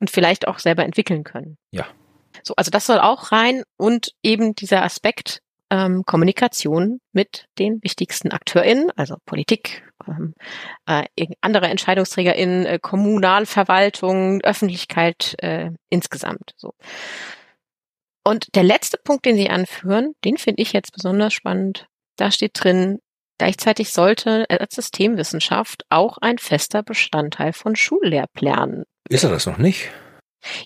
[0.00, 1.56] und vielleicht auch selber entwickeln können.
[1.70, 1.86] Ja.
[2.42, 5.40] So, also das soll auch rein und eben dieser Aspekt
[5.70, 10.34] ähm, Kommunikation mit den wichtigsten AkteurInnen, also Politik, ähm,
[10.86, 11.04] äh,
[11.40, 16.52] andere EntscheidungsträgerInnen, äh, Kommunalverwaltung, Öffentlichkeit äh, insgesamt.
[16.56, 16.72] So.
[18.24, 21.86] Und der letzte Punkt, den Sie anführen, den finde ich jetzt besonders spannend.
[22.16, 22.98] Da steht drin,
[23.38, 28.84] gleichzeitig sollte als Systemwissenschaft auch ein fester Bestandteil von Schullehrplänen.
[29.08, 29.90] Ist er das noch nicht?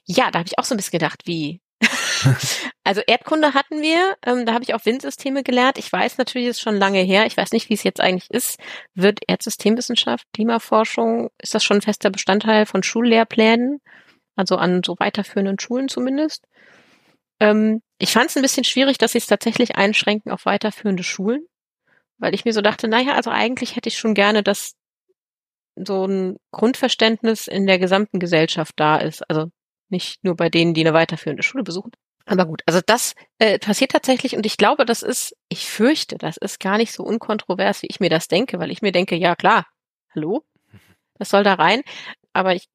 [0.04, 1.60] Ja, da habe ich auch so ein bisschen gedacht, wie
[2.84, 5.78] also Erdkunde hatten wir, ähm, da habe ich auch Windsysteme gelernt.
[5.78, 7.26] Ich weiß natürlich, es ist schon lange her.
[7.26, 8.58] Ich weiß nicht, wie es jetzt eigentlich ist.
[8.94, 13.80] Wird Erdsystemwissenschaft, Klimaforschung, ist das schon ein fester Bestandteil von Schullehrplänen?
[14.34, 16.44] Also an so weiterführenden Schulen zumindest.
[17.38, 21.46] Ähm, ich fand es ein bisschen schwierig, dass sie es tatsächlich einschränken auf weiterführende Schulen,
[22.18, 24.74] weil ich mir so dachte, naja, also eigentlich hätte ich schon gerne, dass
[25.76, 29.28] so ein Grundverständnis in der gesamten Gesellschaft da ist.
[29.30, 29.50] Also
[29.88, 31.92] nicht nur bei denen, die eine weiterführende Schule besuchen.
[32.26, 36.36] Aber gut, also das äh, passiert tatsächlich und ich glaube, das ist, ich fürchte, das
[36.36, 39.34] ist gar nicht so unkontrovers, wie ich mir das denke, weil ich mir denke, ja
[39.34, 39.66] klar,
[40.14, 40.44] hallo,
[41.18, 41.82] das soll da rein.
[42.32, 42.68] Aber ich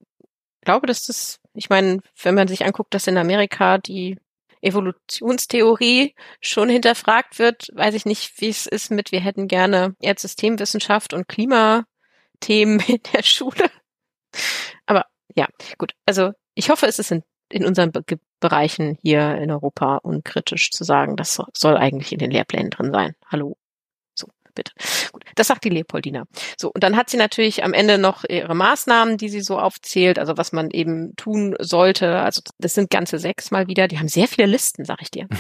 [0.62, 4.18] glaube, dass das, ich meine, wenn man sich anguckt, dass in Amerika die
[4.62, 11.14] Evolutionstheorie schon hinterfragt wird, weiß ich nicht, wie es ist mit, wir hätten gerne Erdsystemwissenschaft
[11.14, 13.70] und Klimathemen in der Schule.
[14.86, 18.04] Aber ja, gut, also ich hoffe, es ist in, in unseren Be
[18.40, 23.16] Bereichen hier in Europa unkritisch zu sagen, das soll eigentlich in den Lehrplänen drin sein.
[23.32, 23.58] Hallo.
[24.14, 24.74] So, bitte.
[25.12, 26.26] Gut, das sagt die Leopoldina.
[26.56, 30.20] So, und dann hat sie natürlich am Ende noch ihre Maßnahmen, die sie so aufzählt,
[30.20, 32.20] also was man eben tun sollte.
[32.20, 33.88] Also das sind ganze sechs mal wieder.
[33.88, 35.28] Die haben sehr viele Listen, sag ich dir.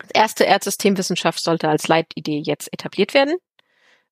[0.00, 3.36] Das erste Erdsystemwissenschaft sollte als Leitidee jetzt etabliert werden.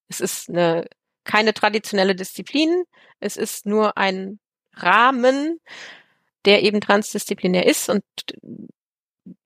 [0.08, 0.86] Es ist eine,
[1.24, 2.84] keine traditionelle Disziplin.
[3.18, 4.38] Es ist nur ein
[4.74, 5.58] Rahmen,
[6.46, 8.02] der eben transdisziplinär ist und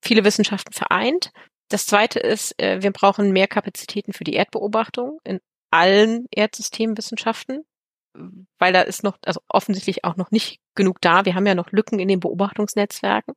[0.03, 1.33] viele Wissenschaften vereint.
[1.69, 5.41] Das zweite ist, äh, wir brauchen mehr Kapazitäten für die Erdbeobachtung in
[5.71, 7.65] allen Erdsystemwissenschaften,
[8.59, 11.25] weil da ist noch, also offensichtlich auch noch nicht genug da.
[11.25, 13.35] Wir haben ja noch Lücken in den Beobachtungsnetzwerken.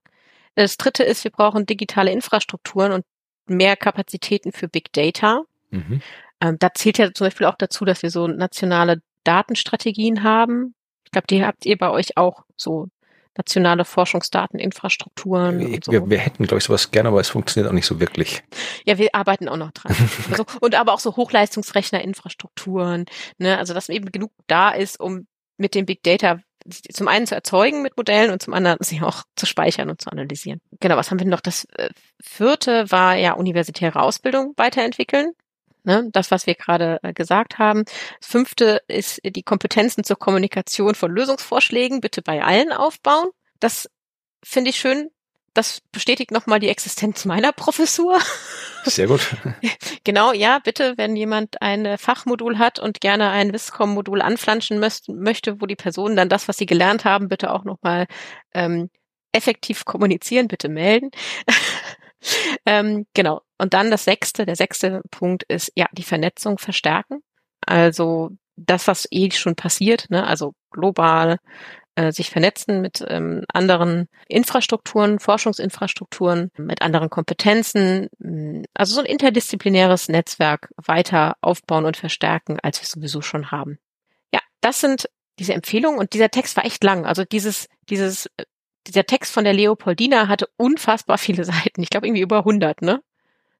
[0.55, 3.05] Das dritte ist, wir brauchen digitale Infrastrukturen und
[3.45, 5.43] mehr Kapazitäten für Big Data.
[5.69, 6.01] Mhm.
[6.41, 10.75] Ähm, da zählt ja zum Beispiel auch dazu, dass wir so nationale Datenstrategien haben.
[11.05, 12.87] Ich glaube, die habt ihr bei euch auch so
[13.37, 15.59] nationale Forschungsdateninfrastrukturen.
[15.59, 15.91] Wir, so.
[15.91, 18.43] wir, wir hätten, glaube ich, sowas gerne, aber es funktioniert auch nicht so wirklich.
[18.85, 19.95] Ja, wir arbeiten auch noch dran.
[20.31, 23.05] also, und aber auch so Hochleistungsrechnerinfrastrukturen,
[23.37, 23.57] ne?
[23.57, 25.27] also dass eben genug da ist, um
[25.57, 26.39] mit dem Big Data
[26.93, 30.09] zum einen zu erzeugen mit Modellen und zum anderen sie auch zu speichern und zu
[30.09, 30.61] analysieren.
[30.79, 31.41] Genau, was haben wir noch?
[31.41, 31.89] Das äh,
[32.21, 35.33] vierte war ja universitäre Ausbildung weiterentwickeln.
[35.85, 37.83] Ne, das, was wir gerade äh, gesagt haben.
[38.19, 43.29] Das fünfte ist die Kompetenzen zur Kommunikation von Lösungsvorschlägen bitte bei allen aufbauen.
[43.59, 43.89] Das
[44.43, 45.09] finde ich schön.
[45.53, 48.19] Das bestätigt nochmal die Existenz meiner Professur.
[48.85, 49.35] Sehr gut.
[50.03, 55.65] genau, ja, bitte, wenn jemand ein Fachmodul hat und gerne ein Viscom-Modul anflanschen möchte, wo
[55.67, 58.07] die Personen dann das, was sie gelernt haben, bitte auch nochmal
[58.53, 58.89] ähm,
[59.31, 61.11] effektiv kommunizieren, bitte melden.
[62.65, 63.41] ähm, genau.
[63.57, 67.21] Und dann das sechste, der sechste Punkt ist, ja, die Vernetzung verstärken.
[67.65, 71.37] Also das, was eh schon passiert, ne, also global
[71.95, 79.05] äh, sich vernetzen mit ähm, anderen Infrastrukturen, Forschungsinfrastrukturen, mit anderen Kompetenzen, mm, also so ein
[79.05, 83.77] interdisziplinäres Netzwerk weiter aufbauen und verstärken, als wir sowieso schon haben.
[84.33, 85.09] Ja, das sind
[85.39, 87.05] diese Empfehlungen und dieser Text war echt lang.
[87.05, 88.29] Also dieses, dieses
[88.87, 91.81] dieser Text von der Leopoldina hatte unfassbar viele Seiten.
[91.81, 93.01] Ich glaube irgendwie über 100, ne?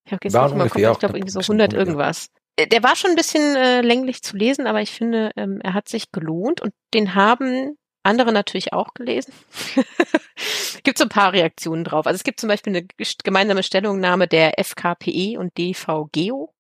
[0.06, 2.30] Ich habe jetzt nicht mal geguckt, ich glaube irgendwie so 100 irgendwas.
[2.56, 5.74] Äh, der war schon ein bisschen äh, länglich zu lesen, aber ich finde, ähm, er
[5.74, 9.34] hat sich gelohnt und den haben andere natürlich auch gelesen.
[10.84, 12.06] gibt so ein paar Reaktionen drauf.
[12.06, 12.88] Also es gibt zum Beispiel eine
[13.24, 16.53] gemeinsame Stellungnahme der FKPE und DVGEO.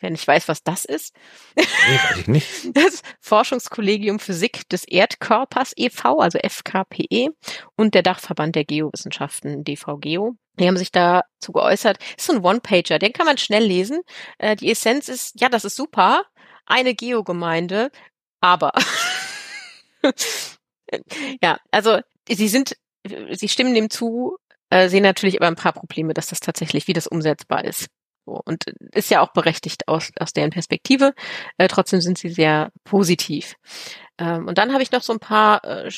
[0.00, 1.14] Wer nicht weiß, was das ist.
[1.56, 2.46] Nee, weiß ich nicht.
[2.74, 7.30] Das Forschungskollegium Physik des Erdkörpers e.V., also FKPE,
[7.76, 10.36] und der Dachverband der Geowissenschaften, DVGeo.
[10.58, 11.98] Die haben sich dazu geäußert.
[11.98, 14.00] Das ist so ein One-Pager, den kann man schnell lesen.
[14.38, 16.24] Äh, die Essenz ist, ja, das ist super,
[16.66, 17.90] eine Geogemeinde,
[18.40, 18.72] aber
[21.42, 22.76] ja, also sie sind,
[23.32, 24.36] sie stimmen dem zu,
[24.70, 27.88] äh, sehen natürlich aber ein paar Probleme, dass das tatsächlich, wie das umsetzbar ist.
[28.26, 31.14] Und ist ja auch berechtigt aus, aus deren Perspektive.
[31.58, 33.54] Äh, trotzdem sind sie sehr positiv.
[34.18, 35.90] Ähm, und dann habe ich noch so ein paar äh,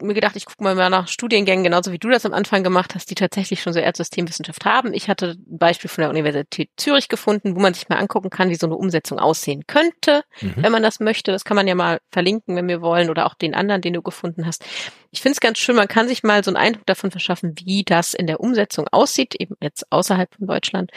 [0.00, 3.10] mir gedacht, ich gucke mal nach Studiengängen, genauso wie du das am Anfang gemacht hast,
[3.10, 4.94] die tatsächlich schon so Erdsystemwissenschaft haben.
[4.94, 8.48] Ich hatte ein Beispiel von der Universität Zürich gefunden, wo man sich mal angucken kann,
[8.48, 10.54] wie so eine Umsetzung aussehen könnte, mhm.
[10.56, 11.32] wenn man das möchte.
[11.32, 14.02] Das kann man ja mal verlinken, wenn wir wollen, oder auch den anderen, den du
[14.02, 14.64] gefunden hast.
[15.10, 17.84] Ich finde es ganz schön, man kann sich mal so einen Eindruck davon verschaffen, wie
[17.84, 20.90] das in der Umsetzung aussieht, eben jetzt außerhalb von Deutschland.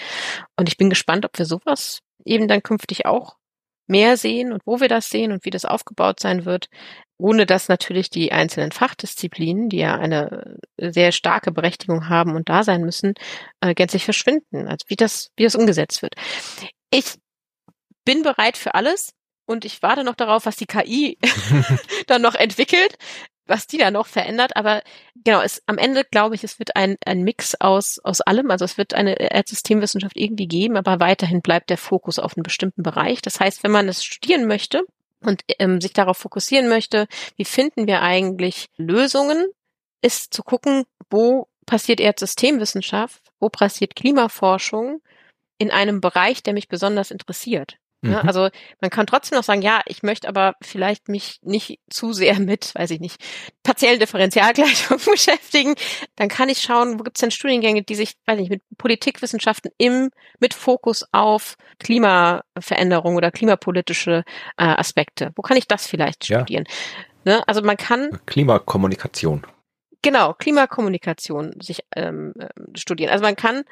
[0.56, 3.36] Und ich bin gespannt, ob wir sowas eben dann künftig auch
[3.88, 6.68] mehr sehen und wo wir das sehen und wie das aufgebaut sein wird
[7.18, 12.64] ohne dass natürlich die einzelnen Fachdisziplinen, die ja eine sehr starke Berechtigung haben und da
[12.64, 13.14] sein müssen,
[13.62, 14.68] äh, gänzlich verschwinden.
[14.68, 16.16] Also wie das, wie das umgesetzt wird.
[16.92, 17.16] Ich
[18.04, 19.14] bin bereit für alles
[19.46, 21.18] und ich warte noch darauf, was die KI
[22.08, 22.98] dann noch entwickelt,
[23.48, 24.56] was die da noch verändert.
[24.56, 24.82] Aber
[25.24, 28.52] genau, es, am Ende glaube ich, es wird ein, ein Mix aus, aus allem.
[28.52, 32.84] Also es wird eine Erdsystemwissenschaft irgendwie geben, aber weiterhin bleibt der Fokus auf einem bestimmten
[32.84, 33.22] Bereich.
[33.22, 34.84] Das heißt, wenn man es studieren möchte,
[35.22, 39.48] und ähm, sich darauf fokussieren möchte, wie finden wir eigentlich Lösungen,
[40.02, 45.02] ist zu gucken, wo passiert Erdsystemwissenschaft, wo passiert Klimaforschung
[45.58, 47.78] in einem Bereich, der mich besonders interessiert.
[48.06, 48.20] Ne?
[48.22, 48.28] Mhm.
[48.28, 48.50] Also
[48.82, 52.74] man kann trotzdem noch sagen, ja, ich möchte aber vielleicht mich nicht zu sehr mit,
[52.76, 53.18] weiß ich nicht,
[53.64, 55.76] partiellen Differentialgleichung beschäftigen.
[56.16, 58.62] Dann kann ich schauen, wo gibt es denn Studiengänge, die sich, weiß ich nicht, mit
[58.78, 64.24] Politikwissenschaften im, mit Fokus auf Klimaveränderung oder klimapolitische
[64.58, 65.32] äh, Aspekte.
[65.36, 66.66] Wo kann ich das vielleicht studieren?
[67.26, 67.34] Ja.
[67.34, 67.48] Ne?
[67.48, 68.20] Also man kann.
[68.26, 69.46] Klimakommunikation.
[70.04, 73.12] Genau, Klimakommunikation sich ähm, äh, studieren.
[73.12, 73.64] Also man kann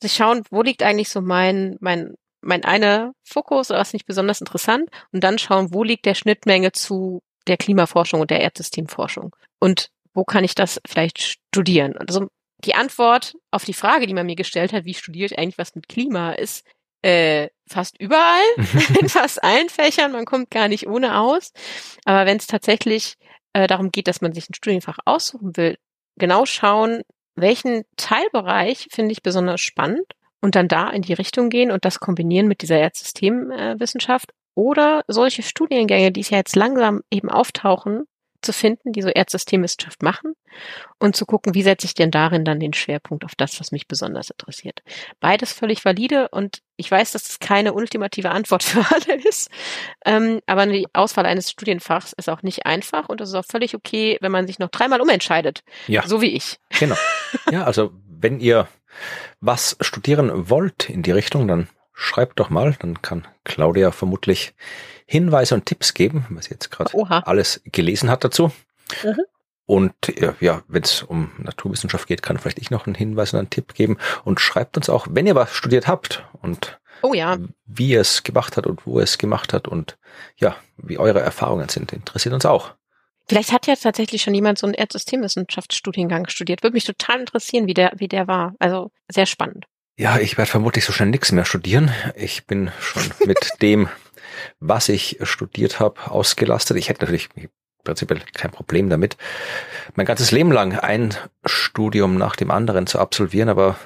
[0.00, 4.40] sich schauen, wo liegt eigentlich so mein, mein mein einer Fokus oder was nicht besonders
[4.40, 9.90] interessant und dann schauen, wo liegt der Schnittmenge zu der Klimaforschung und der Erdsystemforschung und
[10.14, 11.96] wo kann ich das vielleicht studieren?
[11.96, 12.28] Also
[12.64, 15.88] die Antwort auf die Frage, die man mir gestellt hat, wie studiert eigentlich was mit
[15.88, 16.64] Klima, ist
[17.02, 18.42] äh, fast überall,
[19.00, 20.12] in fast allen Fächern.
[20.12, 21.52] Man kommt gar nicht ohne aus.
[22.04, 23.14] Aber wenn es tatsächlich
[23.52, 25.78] äh, darum geht, dass man sich ein Studienfach aussuchen will,
[26.16, 27.02] genau schauen,
[27.34, 30.04] welchen Teilbereich finde ich besonders spannend
[30.40, 35.42] und dann da in die Richtung gehen und das kombinieren mit dieser Erdsystemwissenschaft oder solche
[35.42, 38.04] Studiengänge, die es ja jetzt langsam eben auftauchen,
[38.42, 40.34] zu finden, die so Erdsystemwissenschaft machen
[40.98, 43.86] und zu gucken, wie setze ich denn darin dann den Schwerpunkt auf das, was mich
[43.86, 44.82] besonders interessiert.
[45.20, 49.50] Beides völlig valide und ich weiß, dass das keine ultimative Antwort für alle ist,
[50.04, 53.74] ähm, aber die Auswahl eines Studienfachs ist auch nicht einfach und es ist auch völlig
[53.74, 56.06] okay, wenn man sich noch dreimal umentscheidet, ja.
[56.06, 56.58] so wie ich.
[56.78, 56.96] Genau.
[57.50, 58.68] Ja, also wenn ihr
[59.40, 64.54] was studieren wollt in die Richtung, dann schreibt doch mal, dann kann Claudia vermutlich
[65.06, 66.92] Hinweise und Tipps geben, was sie jetzt gerade
[67.26, 68.52] alles gelesen hat dazu.
[69.02, 69.20] Mhm.
[69.66, 69.94] Und
[70.40, 73.74] ja, wenn es um Naturwissenschaft geht, kann vielleicht ich noch einen Hinweis und einen Tipp
[73.74, 73.98] geben.
[74.24, 77.38] Und schreibt uns auch, wenn ihr was studiert habt und oh ja.
[77.66, 79.96] wie ihr es gemacht hat und wo ihr es gemacht hat und
[80.36, 82.74] ja, wie eure Erfahrungen sind, interessiert uns auch.
[83.30, 86.64] Vielleicht hat ja tatsächlich schon jemand so einen Erdsystemwissenschaftsstudiengang studiert.
[86.64, 88.56] Würde mich total interessieren, wie der, wie der war.
[88.58, 89.66] Also sehr spannend.
[89.96, 91.92] Ja, ich werde vermutlich so schnell nichts mehr studieren.
[92.16, 93.88] Ich bin schon mit dem,
[94.58, 96.76] was ich studiert habe, ausgelastet.
[96.76, 97.28] Ich hätte natürlich
[97.84, 99.16] prinzipiell kein Problem damit,
[99.94, 101.14] mein ganzes Leben lang ein
[101.44, 103.76] Studium nach dem anderen zu absolvieren, aber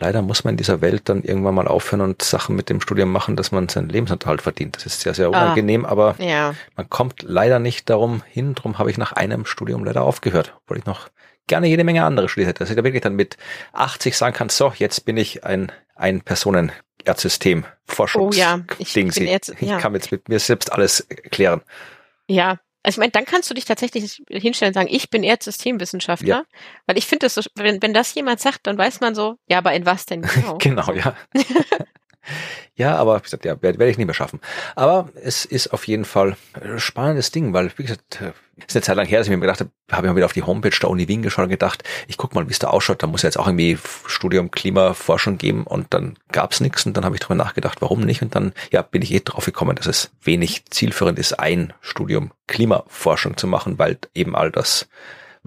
[0.00, 3.12] leider muss man in dieser Welt dann irgendwann mal aufhören und Sachen mit dem Studium
[3.12, 4.76] machen, dass man seinen Lebensunterhalt verdient.
[4.76, 5.30] Das ist sehr, sehr ah.
[5.30, 6.54] unangenehm, ah, aber ja.
[6.76, 8.54] man kommt leider nicht darum hin.
[8.54, 11.08] Darum habe ich nach einem Studium leider aufgehört, obwohl ich noch
[11.46, 12.58] gerne jede Menge andere studiert hätte.
[12.60, 13.36] Dass ich da wirklich dann mit
[13.72, 16.72] 80 sagen kann, so, jetzt bin ich ein ein Personen
[17.04, 19.10] Erdsystem Forschungs oh ja, ich, Ding.
[19.12, 19.76] Jetzt, ja.
[19.76, 21.62] ich kann jetzt mit mir selbst alles klären.
[22.28, 26.28] Ja, also ich meine, dann kannst du dich tatsächlich hinstellen und sagen, ich bin Erdsystemwissenschaftler.
[26.28, 26.44] Ja.
[26.86, 29.72] Weil ich finde so, wenn, wenn das jemand sagt, dann weiß man so, ja, aber
[29.72, 30.58] in was denn genau?
[30.58, 31.16] genau, ja.
[32.74, 34.40] Ja, aber wie gesagt, ja, werde werd ich nicht mehr schaffen.
[34.74, 38.20] Aber es ist auf jeden Fall ein spannendes Ding, weil, wie gesagt,
[38.58, 40.26] es ist eine Zeit lang her, dass ich mir gedacht habe, habe ich mal wieder
[40.26, 42.68] auf die Homepage der Uni Wien geschaut und gedacht, ich guck mal, wie es da
[42.68, 43.02] ausschaut.
[43.02, 47.04] Da muss ja jetzt auch irgendwie Studium Klimaforschung geben und dann gab's nichts und dann
[47.04, 49.86] habe ich darüber nachgedacht, warum nicht und dann ja bin ich eh drauf gekommen, dass
[49.86, 54.88] es wenig zielführend ist, ein Studium Klimaforschung zu machen, weil eben all das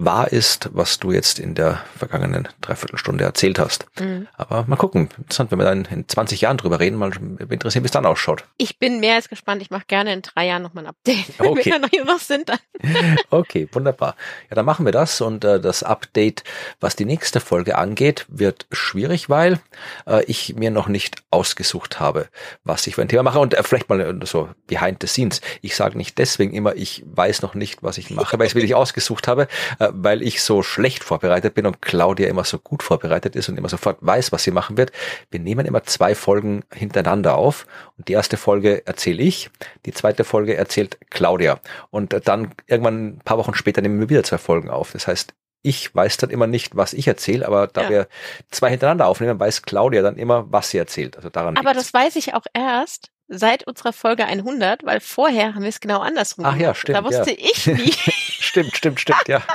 [0.04, 3.86] wahr ist, was du jetzt in der vergangenen Dreiviertelstunde erzählt hast.
[4.00, 4.28] Mhm.
[4.36, 5.10] Aber mal gucken.
[5.18, 7.12] Interessant, wenn wir dann in 20 Jahren drüber reden, mal
[7.50, 8.44] interessieren, wie es dann ausschaut.
[8.56, 9.60] Ich bin mehr als gespannt.
[9.60, 11.72] Ich mache gerne in drei Jahren nochmal ein Update, okay.
[11.72, 12.58] wenn wir noch sind dann.
[13.30, 14.16] okay, wunderbar.
[14.48, 16.44] Ja, dann machen wir das und äh, das Update,
[16.80, 19.60] was die nächste Folge angeht, wird schwierig, weil
[20.06, 22.28] äh, ich mir noch nicht ausgesucht habe,
[22.64, 25.42] was ich für ein Thema mache und äh, vielleicht mal äh, so behind the scenes.
[25.60, 28.54] Ich sage nicht deswegen immer, ich weiß noch nicht, was ich mache, weil ich es
[28.54, 29.46] wirklich ausgesucht habe,
[29.78, 33.58] äh, weil ich so schlecht vorbereitet bin und Claudia immer so gut vorbereitet ist und
[33.58, 34.92] immer sofort weiß, was sie machen wird.
[35.30, 37.66] Wir nehmen immer zwei Folgen hintereinander auf
[37.98, 39.50] und die erste Folge erzähle ich,
[39.86, 41.60] die zweite Folge erzählt Claudia
[41.90, 44.92] und dann irgendwann ein paar Wochen später nehmen wir wieder zwei Folgen auf.
[44.92, 47.90] Das heißt, ich weiß dann immer nicht, was ich erzähle, aber da ja.
[47.90, 48.08] wir
[48.50, 51.16] zwei hintereinander aufnehmen, weiß Claudia dann immer, was sie erzählt.
[51.16, 51.56] Also daran.
[51.56, 51.92] Aber liegt's.
[51.92, 56.00] das weiß ich auch erst seit unserer Folge 100, weil vorher haben wir es genau
[56.00, 56.98] andersrum Ach ja, stimmt.
[56.98, 57.36] Da wusste ja.
[57.38, 57.92] ich nie.
[58.16, 59.42] stimmt, stimmt, stimmt, ja.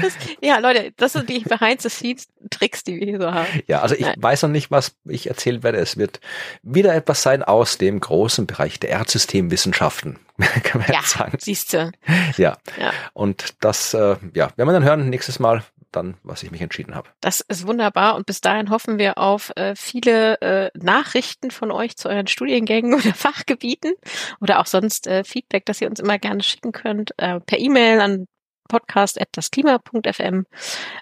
[0.00, 3.46] Das, ja, Leute, das sind die Behind-the-Scenes-Tricks, die wir hier so haben.
[3.66, 4.16] Ja, also ich Nein.
[4.18, 5.78] weiß noch nicht, was ich erzählen werde.
[5.78, 6.20] Es wird
[6.62, 10.18] wieder etwas sein aus dem großen Bereich der Erdsystemwissenschaften,
[10.62, 11.38] kann man ja, jetzt sagen.
[11.40, 11.90] Siehst du.
[12.36, 12.56] Ja.
[12.78, 12.92] ja.
[13.12, 16.94] Und das, äh, ja, werden wir dann hören nächstes Mal, dann, was ich mich entschieden
[16.94, 17.08] habe.
[17.20, 21.96] Das ist wunderbar und bis dahin hoffen wir auf äh, viele äh, Nachrichten von euch
[21.96, 23.92] zu euren Studiengängen oder Fachgebieten
[24.40, 28.00] oder auch sonst äh, Feedback, das ihr uns immer gerne schicken könnt, äh, per E-Mail
[28.00, 28.26] an
[28.72, 30.46] podcast.dasklima.fm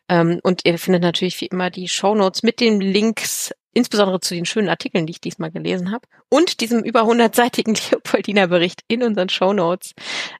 [0.08, 4.46] ähm, und ihr findet natürlich wie immer die Shownotes mit den Links insbesondere zu den
[4.46, 9.28] schönen Artikeln, die ich diesmal gelesen habe, und diesem über 100-seitigen Leopoldiner Bericht in unseren
[9.28, 9.94] Shownotes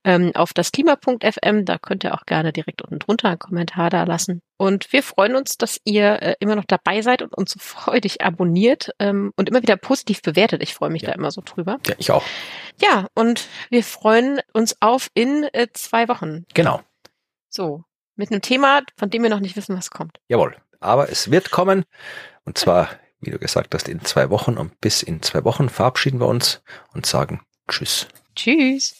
[0.05, 1.65] ähm, auf das Klima.fm.
[1.65, 4.43] Da könnt ihr auch gerne direkt unten drunter einen Kommentar da lassen.
[4.57, 8.21] Und wir freuen uns, dass ihr äh, immer noch dabei seid und uns so freudig
[8.23, 10.63] abonniert ähm, und immer wieder positiv bewertet.
[10.63, 11.11] Ich freue mich ja.
[11.11, 11.79] da immer so drüber.
[11.87, 12.25] Ja, ich auch.
[12.83, 16.45] Ja, und wir freuen uns auf in äh, zwei Wochen.
[16.55, 16.81] Genau.
[17.51, 17.85] So,
[18.15, 20.21] mit einem Thema, von dem wir noch nicht wissen, was kommt.
[20.29, 20.57] Jawohl.
[20.79, 21.85] Aber es wird kommen.
[22.45, 22.89] Und zwar,
[23.21, 24.57] wie du gesagt hast, in zwei Wochen.
[24.57, 26.63] Und bis in zwei Wochen verabschieden wir uns
[26.95, 28.07] und sagen Tschüss.
[28.35, 29.00] Tschüss.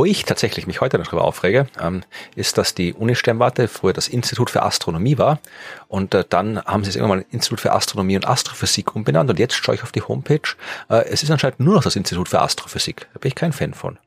[0.00, 3.92] Wo ich tatsächlich mich heute noch darüber aufrege, ähm, ist, dass die Uni Sternwarte früher
[3.92, 5.40] das Institut für Astronomie war
[5.88, 9.38] und äh, dann haben sie es irgendwann mal Institut für Astronomie und Astrophysik umbenannt und
[9.38, 10.56] jetzt schaue ich auf die Homepage.
[10.88, 13.08] Äh, es ist anscheinend nur noch das Institut für Astrophysik.
[13.12, 13.98] Da bin ich kein Fan von.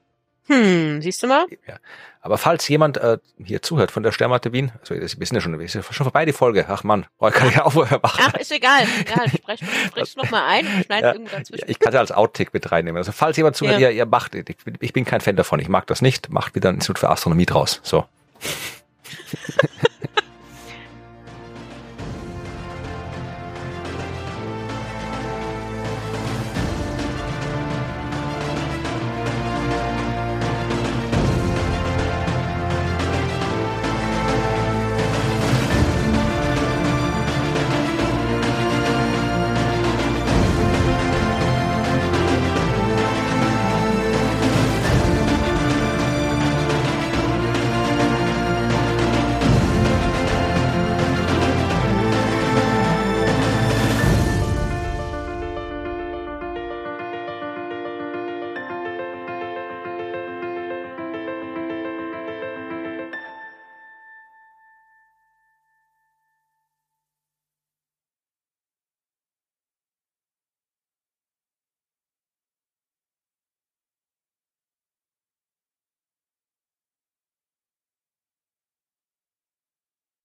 [0.48, 1.46] Hm, siehst du mal?
[1.68, 1.78] Ja.
[2.22, 5.60] Aber falls jemand äh, hier zuhört von der Sternwarte Wien, also wir sind ja schon,
[5.60, 6.66] wir sind schon vorbei die Folge.
[6.70, 8.00] Ach Mann, oh, kann ich auch machen.
[8.02, 8.84] Ach, ist egal.
[9.10, 11.70] Ja, sprech, sprech noch mal ein und schneid ja, irgendwo dazwischen.
[11.70, 12.98] Ich kann es als Outtake mit reinnehmen.
[12.98, 13.89] Also falls jemand zuhört, ja.
[13.89, 16.70] ihr, ihr macht, ich, ich bin kein Fan davon, ich mag das nicht, macht wieder
[16.70, 17.82] ein Institut für Astronomie draus.
[17.84, 18.06] So.